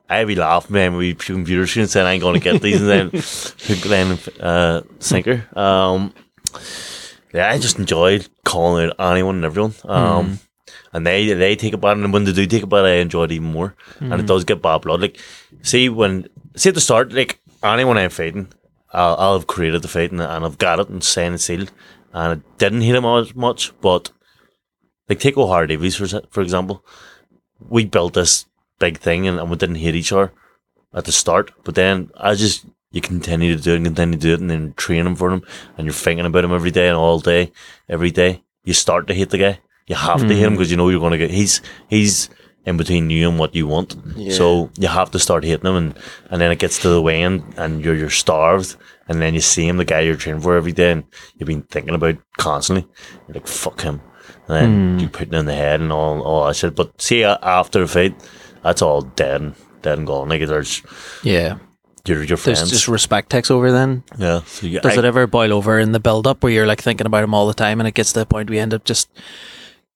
[0.09, 3.11] I be laughing man we computer screens saying I ain't gonna get these and then
[3.91, 5.47] and uh sinker.
[5.53, 6.13] Um
[7.33, 9.73] yeah, I just enjoy calling out anyone and everyone.
[9.85, 10.39] Um
[10.93, 13.25] and they they take it bad and when they do take it bad I enjoy
[13.25, 13.75] it even more.
[13.99, 15.01] And it does get bad blood.
[15.01, 15.19] Like
[15.61, 18.47] see when see at the start, like anyone I'm fighting,
[18.93, 21.71] I'll, I'll have created the fight and, and I've got it and signed and sealed.
[22.13, 24.11] And it didn't hit him as much, but
[25.07, 26.85] like take Ohara Davies for for example.
[27.69, 28.45] We built this
[28.79, 30.33] big thing and, and we didn't hit each other
[30.93, 34.27] at the start, but then I just you continue to do it and continue to
[34.27, 35.41] do it and then train him for him
[35.77, 37.51] and you're thinking about him every day and all day,
[37.89, 38.43] every day.
[38.63, 39.59] You start to hate the guy.
[39.87, 40.55] You have to hate him mm-hmm.
[40.55, 41.31] because you know you're going to get.
[41.31, 42.29] He's he's
[42.65, 43.95] in between you and what you want.
[44.31, 45.97] So you have to start hitting him, and,
[46.29, 48.75] and then it gets to the weigh-in, and you're you're starved,
[49.07, 51.03] and then you see him, the guy you're training for every day, and
[51.37, 52.87] you've been thinking about constantly.
[53.27, 54.01] You're like fuck him,
[54.47, 54.99] and then hmm.
[54.99, 56.75] you put it in the head and all all that shit.
[56.75, 58.15] But see, after a fight,
[58.63, 60.29] that's all dead and dead and gone.
[60.29, 60.83] Like there's
[61.23, 61.57] yeah,
[62.07, 63.71] your your there's just respect takes over.
[63.71, 64.41] Then yeah.
[64.45, 66.81] So you, does I- it ever boil over in the build up where you're like
[66.81, 68.73] thinking about him all the time, and it gets to the point where you end
[68.73, 69.09] up just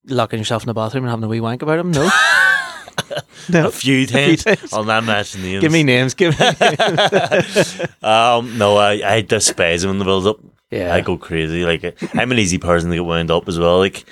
[0.07, 1.91] locking yourself in the bathroom and having a wee wank about him?
[1.91, 2.03] No,
[3.49, 3.67] no.
[3.67, 4.43] a few times.
[4.43, 4.71] times.
[4.73, 5.61] I'll not mention names.
[5.61, 6.13] Give me names.
[6.13, 6.45] Give me.
[8.03, 10.37] Um, no, I, I despise him in the build up.
[10.71, 10.93] Yeah.
[10.93, 11.65] I go crazy.
[11.65, 13.79] Like I'm an easy person to get wound up as well.
[13.79, 14.05] Like,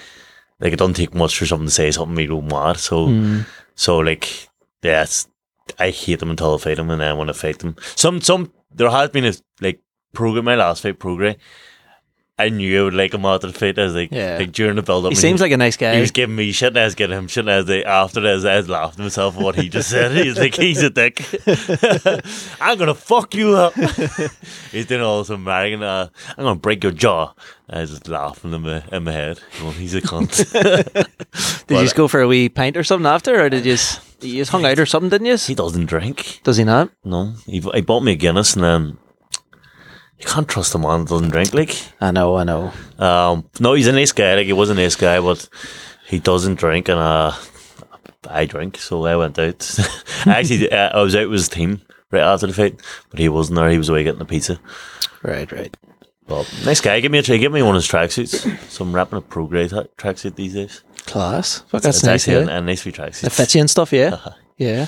[0.59, 2.77] like it doesn't take much for someone to say something me go mad.
[2.77, 3.39] So, Hmm.
[3.75, 4.49] so like,
[4.81, 5.27] yeah, it's,
[5.79, 8.21] I hate them until I fight them, and then I want to fight them, some,
[8.21, 9.81] some, there has been a like
[10.13, 11.35] program, my last fight program.
[12.39, 13.77] I knew I would like him after the fight.
[13.77, 14.37] I was like, Yeah.
[14.39, 15.93] like during the build up, He seems like a nice guy.
[15.93, 17.41] he was giving me shit, and I was getting him shit.
[17.43, 19.89] And I was like, after this, I was laughing at myself at what he just
[19.91, 20.11] said.
[20.25, 21.23] He's like, he's a dick.
[22.59, 23.73] I'm gonna fuck you up.
[24.71, 25.83] he's doing all some marrying.
[25.83, 27.33] Uh, I'm gonna break your jaw.
[27.69, 29.39] I was just laughing in my in my head.
[29.61, 30.51] Going, he's a cunt.
[31.67, 34.01] Did you just go for a wee pint or something after, or did you just,
[34.23, 35.09] you just hung out or something?
[35.09, 35.37] Didn't you?
[35.37, 36.41] he doesn't drink.
[36.43, 36.89] Does he not?
[37.03, 38.97] No, he, he bought me a Guinness, and then
[40.23, 41.53] you can't trust a man that doesn't drink.
[41.53, 42.71] Like, I know, I know.
[42.99, 44.35] um, no, he's a nice guy.
[44.35, 45.47] Like, he was a nice guy, but
[46.07, 47.33] he doesn't drink, and uh,
[48.29, 49.75] I drink, so I went out.
[50.25, 53.57] I actually, I was out with his team right after the fight, but he wasn't
[53.57, 53.69] there.
[53.69, 54.59] He was away getting the pizza.
[55.21, 55.75] Right, right.
[56.25, 56.99] But nice guy.
[57.01, 57.35] Give me a try.
[57.37, 58.57] Give me one of his tracksuits.
[58.69, 60.83] So I'm wrapping a pro grade tracksuit these days.
[61.05, 61.59] Class.
[61.67, 62.27] Fuck, that's it's nice.
[62.27, 62.55] actually Yeah.
[62.55, 63.25] a, a nice wee tracksuit.
[63.25, 64.19] It fits you and stuff, yeah.
[64.57, 64.85] yeah.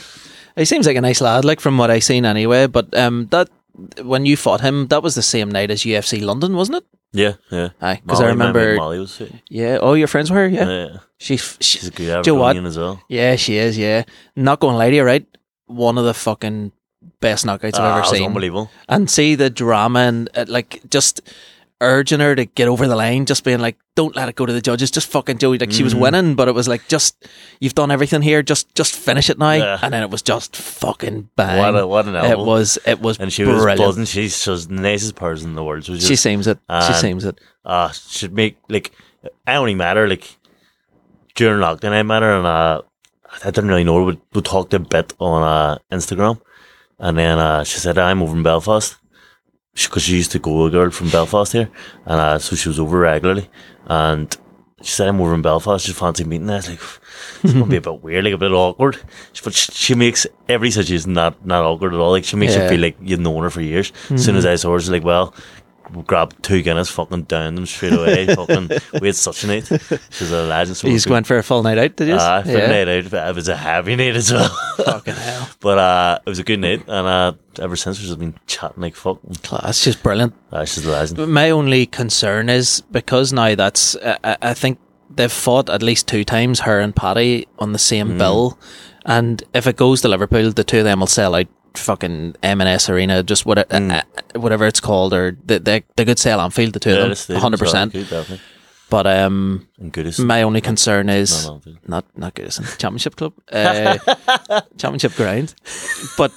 [0.56, 2.68] He seems like a nice lad, like from what I've seen anyway.
[2.68, 3.50] But um, that
[4.02, 6.86] when you fought him, that was the same night as UFC London, wasn't it?
[7.14, 7.70] Yeah, yeah.
[7.82, 9.32] Aye, because I Molly, my mate remember- Molly was fit.
[9.50, 9.78] Yeah.
[9.82, 10.70] Oh, your friends were here, yeah.
[10.70, 10.98] Yeah.
[11.18, 12.58] She, She's she, a good Do you know what?
[12.58, 13.02] As well.
[13.08, 13.78] yeah, she is.
[13.78, 14.04] Yeah.
[14.36, 15.26] Not going to lie to you, right?
[15.68, 16.72] One of the fucking
[17.22, 18.26] best knockouts Ah, I've it ever seen.
[18.28, 18.70] unbelievable.
[18.90, 21.22] and see the drama and uh, like just
[21.82, 24.54] urging her to get over the line, just being like, "Don't let it go to
[24.54, 26.00] the judges." Just fucking Joey, like she was Mm.
[26.00, 27.28] winning, but it was like, just
[27.60, 29.52] you've done everything here, just just finish it now.
[29.52, 29.80] Yeah.
[29.82, 31.60] And then it was just fucking bang.
[31.60, 33.80] What, a, what an it was it was and she was brilliant.
[33.80, 34.06] buzzing.
[34.06, 35.84] She's just the nicest person in the world.
[35.84, 36.60] She was She seems it.
[36.70, 37.40] she and- seems it.
[37.66, 38.92] uh, should make like
[39.46, 40.38] I only met her like
[41.36, 41.92] during lockdown.
[41.92, 42.82] I met her and uh,
[43.44, 44.04] I didn't really know her.
[44.04, 46.40] We, we talked a bit on uh, Instagram,
[47.00, 48.96] and then uh, she said I'm over in Belfast
[49.76, 51.70] because she, used to go a girl from Belfast here,
[52.06, 53.50] and uh, so she was over regularly,
[53.86, 54.36] and
[54.82, 55.86] she said I'm over in Belfast.
[55.86, 56.50] She fancy meeting.
[56.50, 56.80] I was like,
[57.44, 58.98] it's gonna be a bit weird, like a bit awkward.
[59.44, 62.12] But she, she makes every situation not not awkward at all.
[62.12, 62.66] Like she makes Yeah.
[62.66, 63.92] it feel like you've known her for years.
[64.10, 65.34] As soon as I saw her, she's like, well.
[65.94, 68.26] We'll Grab two Guinness, fucking down them straight away.
[68.36, 68.70] fucking,
[69.02, 69.68] we had such a night.
[70.12, 70.78] She's a legend.
[70.78, 72.16] So You just went for a full night out, did you?
[72.16, 74.50] Uh, for a night out, but it was a heavy night as well.
[74.78, 75.50] Fucking hell.
[75.60, 78.82] but uh, it was a good night, and uh, ever since we've just been chatting
[78.82, 79.20] like fuck.
[79.44, 80.34] Class, just brilliant.
[80.52, 81.32] Uh, she's a legend.
[81.32, 84.80] My only concern is because now that's, I, I- think
[85.10, 88.18] they've fought at least two times, her and Paddy, on the same Mm.
[88.18, 88.60] bill.
[89.06, 91.46] And if it goes to Liverpool, the two of them will sell out
[91.78, 94.02] fucking M&S Arena, just whatever, uh,
[94.40, 97.30] whatever it's called, or they, they, they could sell Anfield, the two Mm.
[97.30, 97.92] Yeah, of them, 100%.
[98.10, 98.40] good.
[98.90, 99.68] But um,
[100.20, 103.98] my only concern is No, no, not not good as in championship club, uh,
[104.78, 105.56] championship ground.
[106.18, 106.32] But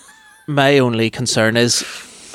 [0.47, 1.85] my only concern is,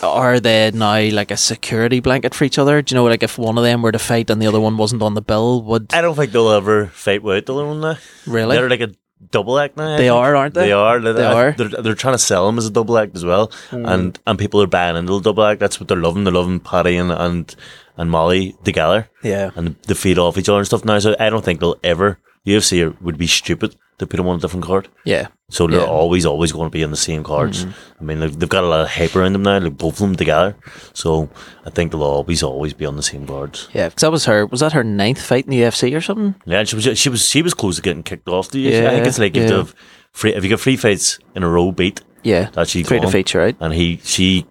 [0.03, 2.83] are they now like a security blanket for each other?
[2.83, 4.77] Do you know, like if one of them were to fight and the other one
[4.77, 7.81] wasn't on the bill, would I don't think they'll ever fight without the other one
[7.81, 7.97] now.
[8.27, 8.55] really?
[8.55, 8.91] They're like a
[9.31, 9.93] double act now.
[9.93, 10.13] I They think.
[10.13, 10.65] are, aren't they?
[10.65, 10.99] They are.
[10.99, 11.51] They, They are.
[11.53, 13.85] They're, they're trying to sell them as a double act as well, Hmm.
[13.85, 15.59] and and people are buying into the double act.
[15.59, 16.23] That's what they're loving.
[16.23, 17.55] They're loving Paddy and and,
[17.97, 20.99] and Molly together, yeah, and they feed off each other and stuff now.
[20.99, 22.19] So I don't think they'll ever.
[22.45, 24.87] UFC would be stupid them on a different card.
[25.05, 25.85] yeah, So they're Yeah.
[25.85, 25.93] Mm-hmm.
[25.93, 27.65] always, always going to be on the same cards.
[27.99, 29.99] I mean, they've, they've got a lot of hype around them now, like both of
[29.99, 30.55] them together.
[30.93, 31.29] So
[31.65, 33.69] I think they'll always, always be on the same cards.
[33.73, 33.87] yeah.
[33.89, 34.45] Because that was her.
[34.47, 36.35] Was that her ninth fight in the UFC or something?
[36.45, 38.49] Yeah, she was, she was, she was close to getting kicked off.
[38.51, 39.49] The Yeah, I think it's like if, yeah.
[39.49, 39.75] you have
[40.11, 43.03] free, if you get three fights in a row beat, Yeah, that she three to
[43.03, 43.11] gone.
[43.11, 43.55] feature out.
[43.61, 44.45] and he, she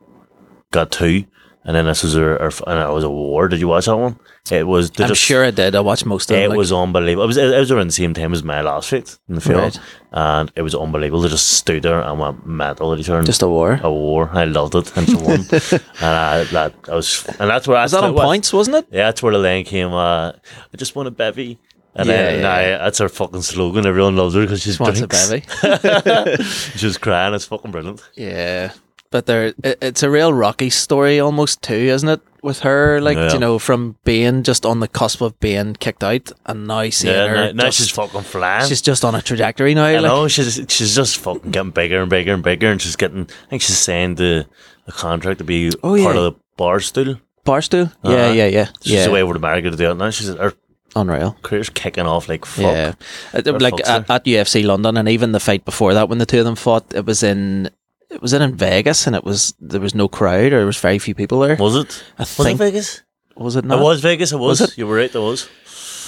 [0.70, 1.24] got two,
[1.64, 3.48] and then this was her, her and it was a war.
[3.48, 4.18] Did you watch that one?
[4.50, 4.90] It was.
[4.98, 5.76] I'm just- sure I did.
[5.76, 6.42] I watched most of it.
[6.42, 7.22] It like- was unbelievable.
[7.24, 9.58] It was it was around the same time as my last fight in the Feile,
[9.58, 9.78] Right.
[10.10, 11.22] and it was unbelievable.
[11.22, 13.22] They just stood there and went mental at each other.
[13.22, 13.78] just a war.
[13.82, 14.30] a war.
[14.32, 15.46] I loved it, and won.
[15.70, 18.52] and I, that I was, and that's where was that on points?
[18.52, 18.86] Wasn't it?
[18.90, 19.92] Yeah, that's where the line came.
[19.92, 21.58] Uh, I just want a bevy.
[21.94, 23.86] And Yeah, then, yeah, that's her fucking slogan.
[23.86, 25.28] Everyone loves her because she's Wants a drinks.
[25.60, 26.42] bevy.
[26.78, 27.34] She was crying.
[27.34, 28.02] It's fucking brilliant.
[28.16, 28.72] Yeah,
[29.10, 32.20] but there, it, it's a real Rocky story almost too, isn't it?
[32.42, 33.32] With her, like Yeah.
[33.34, 37.14] you know, from being just on the cusp of being kicked out, and now seeing
[37.14, 38.68] Yeah, her, now, now just- she's fucking flying.
[38.68, 39.84] she's just on a trajectory now.
[39.84, 42.96] I like, know she's she's just fucking getting bigger and bigger and bigger, and she's
[42.96, 43.22] getting.
[43.46, 44.46] I think she's signed the
[44.88, 46.08] a contract to be Oh, part yeah.
[46.08, 47.16] of the bar stool.
[47.46, 47.92] Barstool.
[48.04, 48.32] Yeah, Uh-huh.
[48.32, 49.04] yeah, yeah, She's yeah.
[49.06, 50.10] away to America to do it now.
[50.10, 50.52] She's her
[50.96, 51.36] Unreal.
[51.42, 52.64] career's kicking off like fuck.
[52.64, 52.92] Yeah,
[53.34, 56.40] Uh, like at, at UFC London, and even the fight before that, when the two
[56.40, 57.70] of them fought, it was in.
[58.12, 60.98] It was in Vegas, and it was there was no crowd, or there was very
[60.98, 61.56] few people there.
[61.56, 62.04] Was it?
[62.18, 63.02] I Was think it Vegas?
[63.36, 64.32] was it It was Vegas.
[64.32, 64.60] It was.
[64.60, 64.78] Was it?
[64.78, 65.10] You were right.
[65.12, 65.48] There was.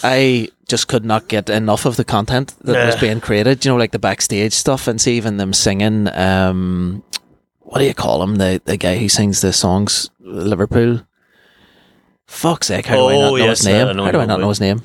[0.02, 3.64] I just could not get enough of the content that was being created.
[3.64, 6.08] You know, like the backstage stuff, and see even them singing.
[6.14, 7.02] Um,
[7.60, 8.36] what do you call him?
[8.36, 11.00] The the guy who sings the songs, Liverpool.
[12.26, 12.86] Fuck's sake!
[12.86, 13.86] How do I Oh, not know yes, his name?
[13.88, 14.82] I know how do I you're not know his name?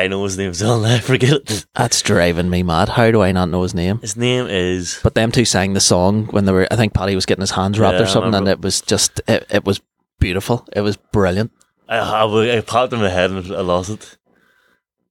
[0.00, 0.52] I know his name.
[0.62, 1.66] I'll never forget it.
[1.74, 2.88] That's driving me mad.
[2.90, 3.98] How do I not know his name?
[3.98, 4.98] His name is.
[5.02, 6.66] But them two sang the song when they were.
[6.70, 8.50] I think Paddy was getting his hands wrapped Yeah, or I something, and remember.
[8.52, 9.20] it was just.
[9.28, 9.80] It, it was
[10.18, 10.66] beautiful.
[10.74, 11.52] It was brilliant.
[11.88, 14.16] I, I, I popped in my head and I lost it.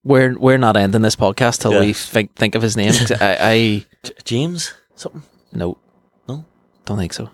[0.04, 1.82] We're we're not ending this podcast till Yeah.
[1.82, 2.94] we think think of his name.
[2.94, 5.24] 'cause I, I J- James something.
[5.52, 5.78] no
[6.28, 6.46] No?
[6.86, 7.30] don't think so.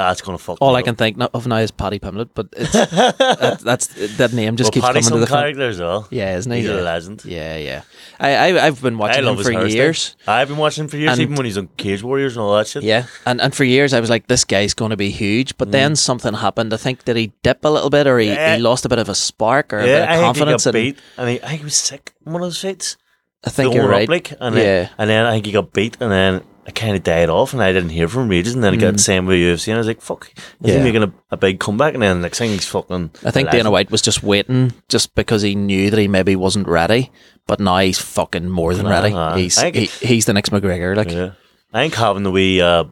[0.00, 0.58] Ah, it's gonna fuck.
[0.60, 0.84] All I up.
[0.84, 3.86] can think of now is Paddy Pimblett, but it's that, that's
[4.16, 5.42] that name just well, keeps Paddy's coming to the front.
[5.42, 6.06] character as well.
[6.12, 6.58] Yeah, isn't he?
[6.60, 6.76] He's yeah.
[6.76, 7.24] a legend.
[7.24, 7.82] yeah, yeah.
[8.20, 10.14] I, I I've been I watching him for years.
[10.28, 12.56] I've been watching him for years, And- even when he's on Cage Warriors and all
[12.56, 12.84] that shit.
[12.84, 15.56] Yeah, and and for years I was like, this guy's going to be huge.
[15.58, 15.72] But Mm.
[15.72, 16.72] then something happened.
[16.72, 18.54] I think did he dip a little bit, or he, Yeah.
[18.54, 20.24] he lost a bit of a spark or a Yeah, bit I of think he
[20.24, 20.64] confidence.
[20.64, 22.96] got and beat, and he, I think he was sick in one of those fights.
[23.44, 24.04] I think the you're right.
[24.04, 24.62] up, like, and Yeah.
[24.62, 27.54] then, and then I think he got beat, and then I kind of died off,
[27.54, 29.68] and I didn't hear from him ages, and then he got the same with UFC,
[29.68, 30.68] and I was like, "Fuck, is Mm.
[30.68, 30.76] Yeah.
[30.78, 33.10] he making a, a big comeback?" And then next thing he's fucking.
[33.24, 33.70] I think a Dana.
[33.70, 37.10] White was just waiting, just because he knew that he maybe wasn't ready.
[37.46, 39.14] But now he's fucking more than ready.
[39.14, 39.36] Uh-huh.
[39.36, 40.94] He's I he, he's the next McGregor.
[40.94, 41.30] Like Yeah,
[41.72, 42.84] I think having the wee uh,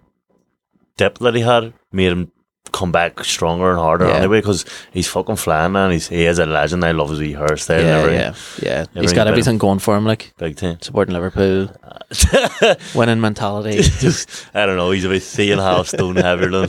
[0.96, 2.32] dip that he had made him
[2.72, 4.16] come back stronger and harder Yeah.
[4.16, 5.90] anyway, because he's fucking flying, man.
[5.90, 6.84] He's he is a legend.
[6.84, 8.34] I love his wee hairstyle yeah, yeah,
[8.94, 9.00] yeah.
[9.02, 10.04] He's got everything going for him.
[10.04, 10.78] Like Big time.
[10.80, 11.68] supporting Liverpool,
[12.94, 13.76] winning mentality.
[13.82, 14.90] Just, I don't know.
[14.90, 16.68] He's about three and a half stone heavier than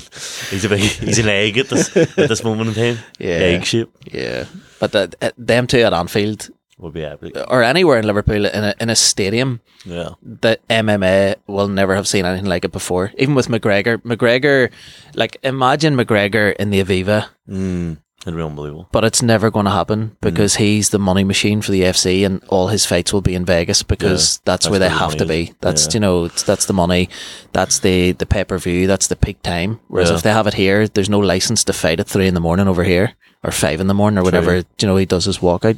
[0.49, 3.03] he's a big, he's an egg at this at this moment in time.
[3.19, 3.29] Yeah.
[3.29, 4.45] egg shape yeah,
[4.79, 7.35] but the, uh, them two at Anfield would be epic.
[7.47, 9.59] or anywhere in Liverpool in a in a stadium.
[9.85, 10.09] Yeah,
[10.41, 13.11] that MMA will never have seen anything like it before.
[13.17, 14.69] Even with McGregor, McGregor,
[15.15, 17.27] like imagine McGregor in the Aviva.
[17.49, 17.97] mm.
[18.25, 18.89] It'd be unbelievable.
[18.91, 22.43] but it's never going to happen because he's the money machine for the FC, and
[22.49, 25.25] all his fights will be in Vegas because Yeah, that's, that's where they have to
[25.25, 25.53] be.
[25.61, 25.91] That's Yeah.
[25.93, 27.07] you know, that's the money,
[27.53, 29.79] that's the the pay per view, that's the peak time.
[29.87, 30.17] Whereas Yeah.
[30.17, 32.67] if they have it here, there's no license to fight at three in the morning
[32.67, 33.13] over here
[33.45, 34.57] or five in the morning or whatever.
[34.57, 35.77] You know, he does his walkout.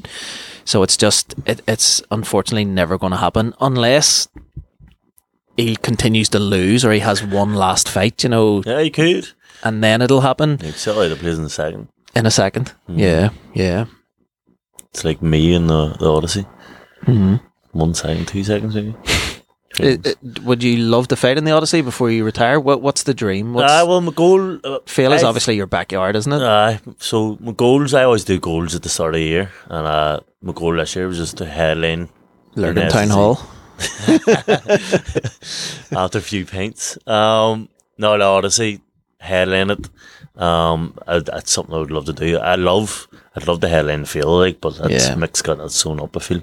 [0.70, 4.28] So it's just it, it's unfortunately never going to happen unless
[5.58, 8.24] he continues to lose or he has one last fight.
[8.24, 9.30] You know, Yeah, you could.
[9.64, 11.88] and then it'll happen sell out the place in a second.
[12.16, 13.00] in a 2nd Mm-hmm.
[13.00, 13.86] Yeah, yeah.
[14.92, 16.46] It's like me and the, the Odyssey.
[17.06, 17.36] hmm
[17.72, 18.94] One second, two seconds, maybe.
[19.80, 20.14] Uh, uh,
[20.44, 22.60] would you love to fight in the Odyssey before you retire?
[22.60, 23.54] What What's the dream?
[23.54, 24.56] What's, Ah, well, my goal.
[24.64, 26.42] Uh, Feile is obviously your backyard, isn't it?
[26.42, 29.88] Aye, so my goals, I always do goals at the start of the year, and
[29.88, 32.10] uh, my goal this year was just to headline
[32.56, 33.40] Lurgan Town Hall.
[35.92, 36.98] after a few pints.
[37.08, 38.82] Um, no, the Odyssey
[39.20, 39.90] headline it.
[40.36, 42.38] Um, I, that's something I would love to do.
[42.38, 45.16] I love, I'd love to headline the Feile like, but it's Yeah.
[45.16, 46.16] Mick's got that sewn up.
[46.16, 46.42] I feel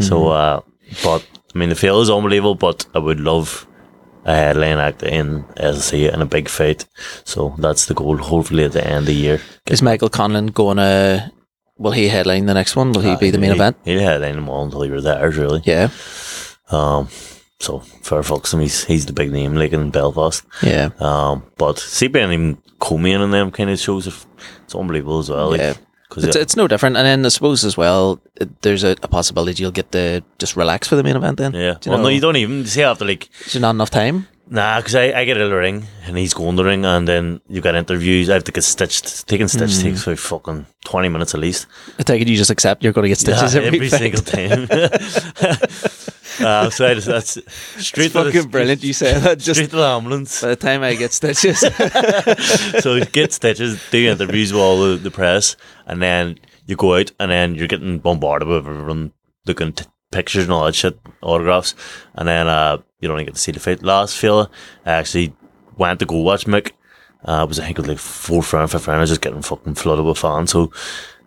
[0.00, 0.28] so.
[0.28, 0.60] Uh,
[1.02, 3.66] but I mean, the Feile is unbelievable, but I would love
[4.24, 6.84] a headline act in SSE in a big fight.
[7.24, 8.16] So that's the goal.
[8.18, 9.40] Hopefully at the end of the year.
[9.66, 11.32] Is Michael Conlan going to?
[11.78, 12.92] Will he headline the next one?
[12.92, 13.76] Will he be the main He- event?
[13.84, 15.62] He'll headline them all until he retires, really.
[15.64, 15.88] Yeah,
[16.70, 17.08] Um,
[17.60, 18.60] so fair fucks him.
[18.60, 20.44] He's he's the big name, like in Belfast.
[20.62, 21.82] yeah, Um, but
[22.12, 25.50] being him coming in them kind of shows, it's unbelievable as well.
[25.50, 25.74] Like, yeah.
[26.08, 26.96] Cause It's, it- it's no different.
[26.96, 30.56] And then I suppose as well, it- there's a, a possibility you'll get to just
[30.56, 31.36] relax for the main event.
[31.38, 31.74] Then, yeah.
[31.80, 33.90] Do you well, no, you don't even You see after like Is there not enough
[33.90, 34.26] time?
[34.50, 37.06] nah, because I, I get in the ring and he's going to the ring, and
[37.06, 38.30] then you've got interviews.
[38.30, 39.28] I have to get stitched.
[39.28, 39.82] Taking stitch Hmm.
[39.82, 41.66] takes for fucking twenty minutes at least.
[41.98, 44.22] I take it you just accept you're going to get stitches Yeah, every, every single
[44.22, 44.66] time.
[46.40, 48.82] uh, so that's It's to the, fucking brilliant.
[48.82, 50.40] You say that just Straight to the ambulance.
[50.42, 51.60] by the time I get stitches.
[52.82, 57.10] so get stitches, do interviews with all the, the press, and then you go out,
[57.18, 59.12] and then you're getting bombarded with everyone
[59.46, 61.74] looking t- pictures and all that shit, autographs,
[62.14, 63.82] and then uh, you don't even get to see the fight.
[63.82, 64.50] Last Feile,
[64.84, 65.34] I actually
[65.76, 66.72] went to go watch Mick.
[67.24, 68.98] Uh, it was I think it was like four friend, fifth friend.
[68.98, 70.72] I was just getting fucking flooded with fans, so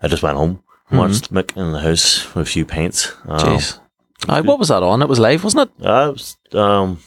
[0.02, 3.12] I just went home, watched Mick in the house with a few pints.
[3.26, 3.80] Um, Jeez.
[4.28, 5.02] What was that on?
[5.02, 5.86] It was live, wasn't it?
[5.86, 7.00] uh, it was, um,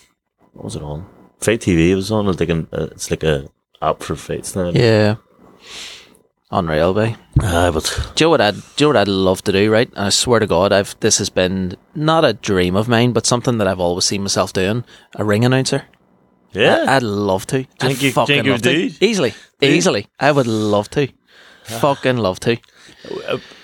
[0.52, 1.06] what was it on?
[1.40, 1.90] FITE TV.
[1.90, 2.26] It was on.
[2.28, 3.48] It's like an, uh, it's like a
[3.82, 4.70] app for fights now.
[4.70, 5.16] Yeah.
[6.50, 7.16] Unreal, bay.
[7.42, 7.84] Uh, but
[8.14, 9.88] Do you know what I'd, do you know what I'd love to do, right?
[9.96, 13.26] And I swear to God, I've this has been not a dream of mine, but
[13.26, 14.84] something that I've always seen myself doing.
[15.16, 15.84] A ring announcer.
[16.52, 17.66] yeah, I, would love to.
[17.80, 18.88] I'd you- fucking think you love to.
[18.88, 18.94] do?
[19.00, 20.06] Easily, easily.
[20.20, 21.08] I would love to.
[21.64, 22.58] fucking love to.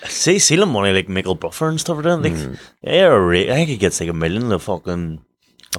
[0.05, 2.21] See, see the money like Michael Buffer and stuff like that.
[2.21, 2.53] Like, Hmm.
[2.83, 3.15] yeah,
[3.51, 4.51] I think he gets like a million.
[4.51, 5.21] of fucking.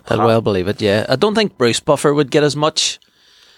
[0.08, 0.80] I'd well believe it.
[0.80, 2.98] Yeah, I don't think Bruce Buffer would get as much.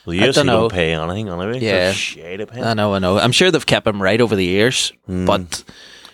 [0.04, 0.60] Well, I UFC dunno.
[0.62, 1.60] don't pay anything anyway.
[1.60, 1.72] Yeah.
[1.72, 2.64] They're shit at paying.
[2.64, 3.18] I know, I know.
[3.18, 5.24] I'm sure they've kept him right over the years, Hmm.
[5.26, 5.64] but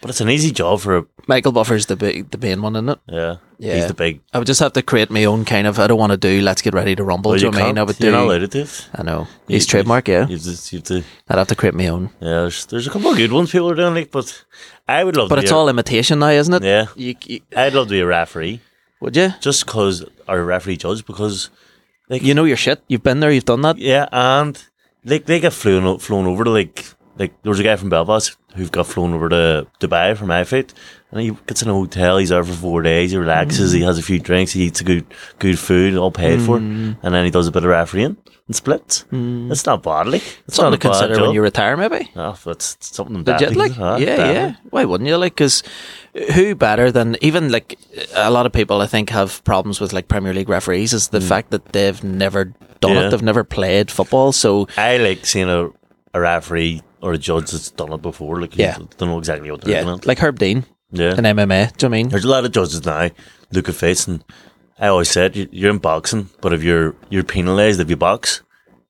[0.00, 2.88] but it's an easy job for a Michael Buffer's the big, the main one, isn't
[2.90, 2.98] it?
[3.08, 3.36] yeah.
[3.62, 3.74] Yeah.
[3.76, 4.20] He's the big.
[4.32, 5.78] I would just have to create my own kind of.
[5.78, 6.40] I don't want to do.
[6.40, 7.30] Let's get ready to rumble.
[7.32, 7.78] Well, do you you know I mean?
[7.78, 8.16] I would You're do.
[8.16, 8.88] not allowed to do it.
[8.94, 9.26] I know.
[9.48, 10.26] He's You- trademark, yeah.
[10.26, 11.04] You just, you have to.
[11.28, 12.08] I'd have to create my own.
[12.20, 14.44] Yeah, there's, there's a couple of good ones people are doing, like, but
[14.88, 15.28] I would love.
[15.28, 16.62] But to it's be a- all imitation now, isn't it?
[16.62, 18.60] Yeah, You, you, I'd love to be a referee,
[19.00, 19.34] would you?
[19.40, 21.50] just because or a referee judge because
[22.08, 22.82] like, You know your shit.
[22.88, 23.30] You've been there.
[23.30, 23.76] You've done that.
[23.78, 24.62] Yeah, and
[25.04, 26.84] like they get flown flown over to like
[27.18, 30.44] like there was a guy from Belfast who got flown over to Dubai for my
[30.44, 30.72] fight,
[31.10, 32.18] and he gets in a hotel.
[32.18, 33.10] He's there for four days.
[33.10, 33.72] He relaxes.
[33.72, 33.86] He mm.
[33.86, 34.52] has a few drinks.
[34.52, 35.06] He eats a good
[35.38, 36.96] good food, all paid for, mm.
[37.02, 38.16] and then he does a bit of refereeing
[38.50, 39.04] and splits.
[39.12, 39.50] Mm.
[39.50, 41.22] It's not bad, like it's Something not to consider job.
[41.26, 42.10] when you retire, maybe.
[42.16, 43.78] Oh, that's something definitely- lag?
[43.78, 44.54] ah, yeah, yeah.
[44.70, 45.16] Why wouldn't you?
[45.16, 45.62] Like, because
[46.34, 47.78] who better than even like
[48.14, 51.20] a lot of people I think have problems with like Premier League referees is the
[51.20, 52.46] fact that they've never
[52.80, 52.94] done.
[52.94, 53.06] Yeah.
[53.06, 53.10] it.
[53.10, 54.32] They've never played football.
[54.32, 55.68] So I like seeing a,
[56.12, 58.40] a referee or a judge that's done it before.
[58.40, 58.78] Like, Yeah.
[58.78, 60.00] don't know exactly what they're yeah, doing.
[60.04, 61.12] like Herb Dean yeah.
[61.16, 61.76] in MMA.
[61.76, 62.08] Do you know I mean?
[62.08, 63.10] There's a lot of judges now
[63.52, 64.24] look at fights, and
[64.78, 68.42] I always said you- you're in boxing, but if you're you're penalised if you box,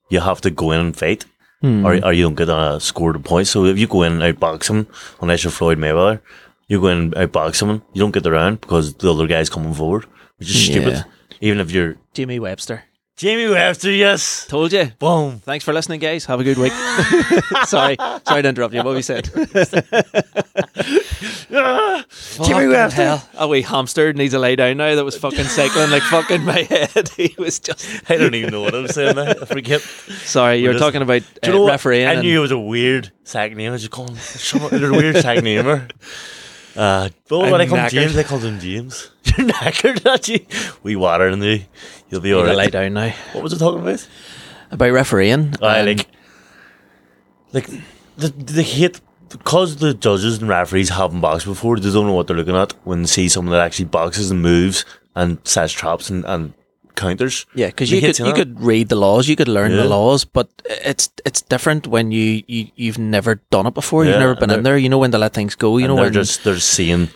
[0.09, 1.25] you have to go in and fight,
[1.61, 1.85] hmm.
[1.87, 3.47] or, or you don't get a scored a point.
[3.49, 4.87] So if you go in and outbox him,
[5.21, 6.21] unless you're Floyd Mayweather,
[6.69, 9.51] you go in and outbox him, you don't get the round because the other guy's
[9.51, 10.07] coming forward,
[10.39, 10.93] which is stupid.
[10.93, 11.03] Yeah.
[11.41, 12.85] Even if you're Jimmy Webster.
[13.21, 14.93] Jamie Webster, yes, Told you.
[14.99, 15.41] boom.
[15.41, 16.25] Thanks for listening, guys.
[16.25, 16.73] Have a good week.
[17.67, 17.97] sorry,
[18.27, 18.83] sorry to interrupt you.
[18.83, 19.29] What we said?
[22.43, 23.03] Jimmy Webster.
[23.03, 24.95] Hell, a wee hamster needs a lay down now.
[24.95, 27.11] That was fucking cycling like fucking my head.
[27.11, 29.17] He was just I don't even know what I was saying.
[29.17, 29.23] now.
[29.31, 29.83] I forget.
[29.83, 30.57] sorry.
[30.57, 32.07] You were just- talking about uh, you know refereeing.
[32.09, 33.69] I and- knew it was a weird second name.
[33.69, 35.89] I was just calling there's a weird second name.
[36.77, 37.91] Uh, but when I'm I call him.
[37.91, 39.11] James, I called him James.
[39.25, 40.41] You're knackered, aren't you?
[40.83, 41.63] We water in the.
[42.09, 42.57] You'll be alright.
[42.57, 43.13] lay down now.
[43.33, 44.07] What was I talking about?
[44.71, 45.55] About refereeing.
[45.61, 46.07] I um, like,
[47.53, 47.67] like,
[48.17, 49.01] the they hate
[49.31, 52.73] because the judges and referees haven't boxed before, they don't know what they're looking at
[52.85, 56.53] when they see someone that actually boxes and moves and sets traps and, and
[57.01, 57.47] counters.
[57.55, 58.37] Yeah, because you could you up.
[58.37, 59.83] could read the laws, you could learn Yeah.
[59.83, 60.49] the laws, but
[60.85, 64.05] it's it's different when you, you you've never done it before.
[64.05, 64.77] You've never been in there.
[64.79, 65.79] You know when to let things go.
[65.79, 67.09] You know they're when just they're seeing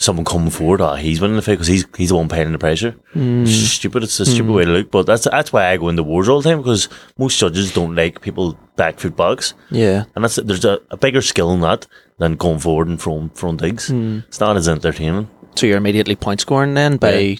[0.00, 0.80] someone coming forward.
[0.80, 2.94] Ah, he's winning the fight because he's he's the one paying the pressure.
[3.12, 3.42] Hmm.
[3.42, 4.02] It's stupid.
[4.04, 4.90] It's a stupid way to look.
[4.90, 7.94] But that's that's why I go into wars all the time because most judges don't
[7.94, 9.54] like people back foot box.
[9.70, 10.04] yeah.
[10.14, 11.86] And that's there's a, a bigger skill in that
[12.18, 13.88] than going forward and throwing front digs.
[13.88, 14.20] Hmm.
[14.28, 15.28] It's not as entertaining.
[15.56, 17.36] So you're immediately point scoring then by Yeah.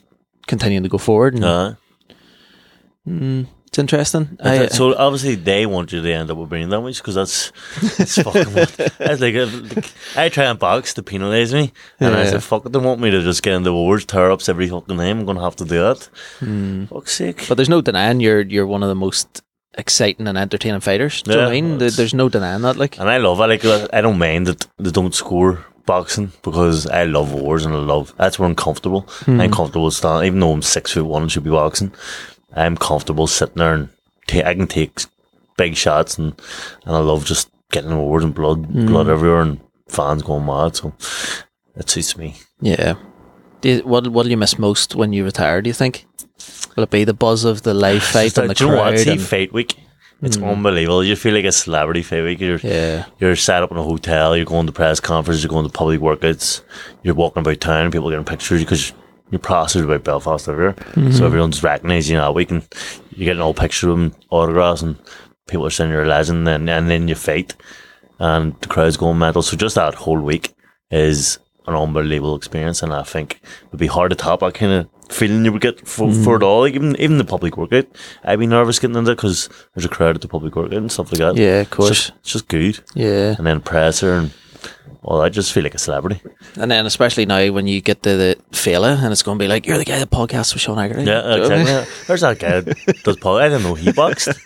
[0.48, 1.34] Continuing to go forward.
[1.34, 1.74] And Uh,
[3.06, 4.38] It's interesting.
[4.42, 7.52] I, so obviously they want you to end up with brain damage because that's
[7.96, 12.24] that's fucking what that's like, like I try and box to penalise me and I
[12.24, 14.96] said fuck it they want me to just get into wars tear ups every fucking
[14.96, 16.08] time I'm gonna have to do that
[16.40, 16.84] Hmm.
[16.86, 19.42] fuck's sake but there's no denying you're you're one of the most
[19.76, 21.22] exciting and entertaining fighters.
[21.22, 21.68] Do you know what I Yeah, mean?
[21.70, 22.76] well, There- it's- There's no denying that.
[22.76, 26.86] Like, and I love it like I don't mind that they don't score boxing because
[26.86, 29.52] I love wars and I love that's where I'm comfortable I'm hmm.
[29.52, 31.92] comfortable standing even though I'm six foot one and should be boxing
[32.54, 33.88] I'm comfortable sitting there and
[34.26, 35.00] ta- I can take
[35.56, 36.40] big shots and
[36.84, 38.86] and I love just getting in wars and blood hmm.
[38.86, 40.92] blood everywhere and fans going mad so
[41.74, 42.94] it suits me yeah.
[43.60, 45.62] Do you, what what do you miss most when you retire?
[45.62, 46.06] Do you think?
[46.76, 48.94] Will it be the buzz of the live fight and the do you know what
[48.94, 48.98] crowd?
[48.98, 49.76] see and- fight week
[50.20, 50.48] it's mm-hmm.
[50.48, 53.06] unbelievable you feel like a celebrity fight week you're yeah.
[53.18, 54.36] You're set up in a hotel.
[54.36, 55.42] You're going to press conferences.
[55.42, 56.62] You're going to public workouts.
[57.02, 57.90] You're walking about town.
[57.90, 58.92] People are getting pictures because
[59.30, 60.74] you're plastered about Belfast everywhere.
[60.78, 61.24] So mm-hmm.
[61.24, 62.66] everyone's recognising you that week, and
[63.10, 64.96] you're getting all pictures of them, autographs, and
[65.46, 66.48] people are saying you're a legend.
[66.48, 67.54] And, and then you fight,
[68.18, 69.42] and the crowd's going mental.
[69.42, 70.54] So just that whole week
[70.90, 74.72] is an unbelievable experience, and I think it would be hard to top that kind
[74.72, 76.24] of feeling you would get for, mm.
[76.24, 76.60] for it all.
[76.60, 77.86] Like even even the public workout,
[78.24, 81.12] I'd be nervous getting into because there's a crowd at the public workout and stuff
[81.12, 81.36] like that.
[81.36, 81.88] Yeah, of It's course.
[81.90, 83.34] just, it's just good Yeah.
[83.36, 84.30] and then presser and
[85.02, 86.20] well, I just feel like a celebrity.
[86.56, 89.48] And then especially now when you get to the Feile and it's going to be
[89.48, 91.04] like, you're the guy that podcasts with Sean Haggerty.
[91.04, 91.60] Yeah, you know what I mean?
[91.62, 91.94] exactly.
[92.08, 93.36] There's that guy that does pol.
[93.36, 94.28] I don't know he boxed.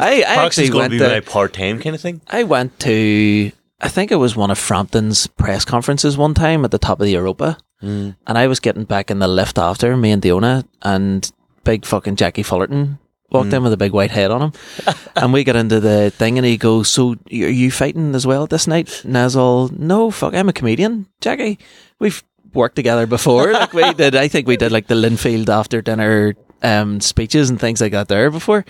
[0.00, 2.20] I, I actually going went to be my to, part time kind of thing.
[2.26, 6.70] I went to, I think it was one of Frampton's press conferences one time at
[6.70, 7.56] the top of the Europa.
[7.84, 8.16] Mm.
[8.26, 11.30] And I was getting back in the lift after, me and Diona, and
[11.64, 12.98] big fucking Jackie Fullerton
[13.30, 13.54] walked Mm.
[13.56, 14.52] in with a big white head on him.
[15.16, 18.46] and we got into the thing and he goes, So are you fighting as well
[18.46, 19.04] this night?
[19.04, 21.06] And I was all, No, fuck, I'm a comedian.
[21.20, 21.58] Jackie,
[21.98, 22.22] we've
[22.52, 23.52] worked together before.
[23.52, 27.60] like we did, I think we did like the Linfield after dinner um, speeches and
[27.60, 28.64] things like that there before.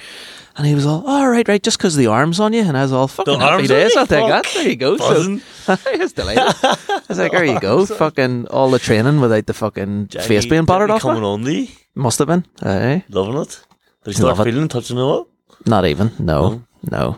[0.57, 2.61] And he was all, all right, right, just because the arm's on you.
[2.63, 3.93] And I was all, fucking happy days.
[3.93, 4.01] you?
[4.01, 4.47] I'll take that.
[4.55, 4.97] There you go.
[4.99, 5.41] Buzzing.
[5.41, 6.55] So I was delighted.
[6.63, 7.87] I was like, there you go.
[8.05, 11.03] fucking all the training without the fucking face being battered off.
[11.03, 12.47] Coming on thee, Must have been.
[12.63, 13.05] Aye.
[13.09, 13.65] loving it.
[14.05, 14.69] Did he start Love it.
[14.69, 15.29] touching it up?
[15.67, 16.13] Not even.
[16.21, 16.49] No.
[16.51, 16.63] No.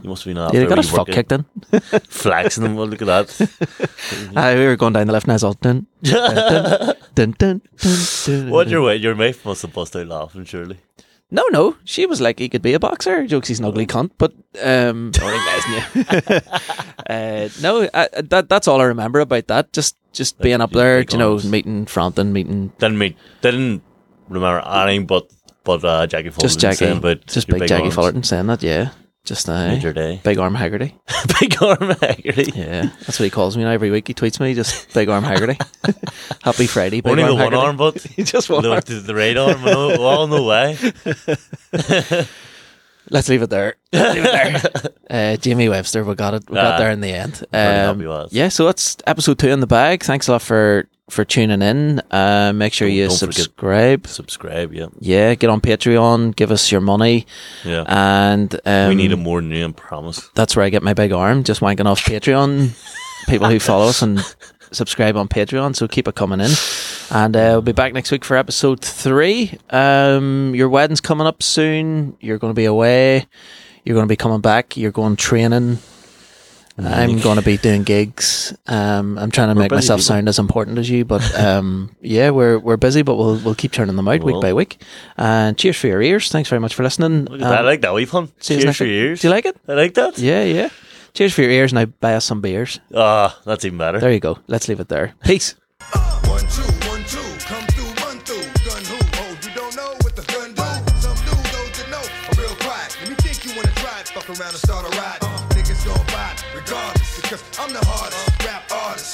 [0.03, 0.57] He must have been after.
[0.57, 1.45] Yeah, he got his fuck kicked in.
[2.09, 2.77] Flexing him.
[2.77, 4.31] Well, look at that.
[4.37, 7.63] Aye, we were going down the left and I was all dun, dun, dun, dun,
[7.77, 8.97] dun, what your way?
[8.97, 10.45] Your mate must have bust out laughing.
[10.45, 10.79] Surely.
[11.31, 11.77] No, no.
[11.85, 13.27] She was like, he could be a boxer.
[13.27, 14.13] Jokes, he's an ugly cunt.
[14.17, 15.11] But um,
[17.11, 19.73] uh, no, I, that that's all I remember about that.
[19.73, 23.17] Just just being up big there, big you know, meeting Frampton, meeting Didn't meet.
[23.41, 23.83] Didn't
[24.29, 25.31] remember anything but
[25.65, 27.95] but uh, Jackie Fulton just Jackie, saying about just your big, Jackie arms.
[27.95, 28.63] Fullerton saying that.
[28.63, 28.91] Yeah,
[29.27, 30.21] just Made your day.
[30.23, 30.95] big arm Haggerty.
[31.41, 32.53] big arm Haggerty.
[32.55, 34.09] Yeah, that's what he calls me now every week.
[34.09, 35.59] He tweets me just big arm Haggerty.
[36.43, 38.83] Happy Friday, big Only the arm one arm, but he just one the, arm.
[38.87, 39.63] the, right arm.
[39.63, 40.79] No, well, no way.
[43.09, 43.77] Let's leave it there.
[43.93, 45.33] Let's leave it there.
[45.33, 46.49] Uh, Jamie Webster, we got it.
[46.51, 47.45] We got Ah, there in the end.
[47.53, 50.03] Very Um, yeah, so that's episode two in the bag.
[50.03, 52.01] Thanks a lot for for tuning in.
[52.11, 54.07] Uh, make sure Don't- you don't subscribe.
[54.07, 54.73] Subscribe.
[54.75, 56.35] Yeah, Yeah, get on Patreon.
[56.37, 57.27] Give us your money,
[57.65, 57.85] yeah.
[57.87, 60.29] and um, we need a more name, promise.
[60.35, 61.45] That's where I get my big arm.
[61.45, 62.71] Just wanking off Patreon.
[63.29, 64.21] People who follow us and
[64.73, 65.75] subscribe on Patreon.
[65.75, 66.51] So keep it coming in.
[67.11, 69.53] And uh, we'll be back next week for episode three.
[69.71, 72.17] Um, your wedding's coming up soon.
[72.21, 73.27] You're going to be away.
[73.85, 74.77] You're going to be coming back.
[74.77, 75.79] You're going training.
[76.79, 78.55] I'm going to be doing gigs.
[78.67, 80.07] Um, I'm trying to We're make myself people.
[80.09, 83.73] sound as important as you, but um, yeah, we're we're busy, but we'll we'll keep
[83.73, 84.83] turning them out week by week.
[85.17, 86.31] And cheers for your ears.
[86.31, 87.25] Thanks very much for listening.
[87.27, 87.43] That.
[87.43, 88.31] I Um, like that wee fun.
[88.41, 89.21] Cheers next for your ears.
[89.23, 89.57] Do you like it?
[89.67, 90.19] I like that.
[90.19, 90.69] Yeah, yeah.
[91.15, 91.73] Cheers for your ears.
[91.73, 92.79] Now buy us some beers.
[92.95, 93.99] Ah, that's even better.
[93.99, 94.39] There you go.
[94.47, 95.15] Let's leave it there.
[95.25, 95.55] Peace.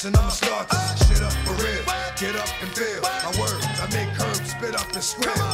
[0.05, 1.83] And I'ma start this shit up for real.
[2.17, 3.65] Get up and feel my words.
[3.79, 5.52] I make curves spit up and script.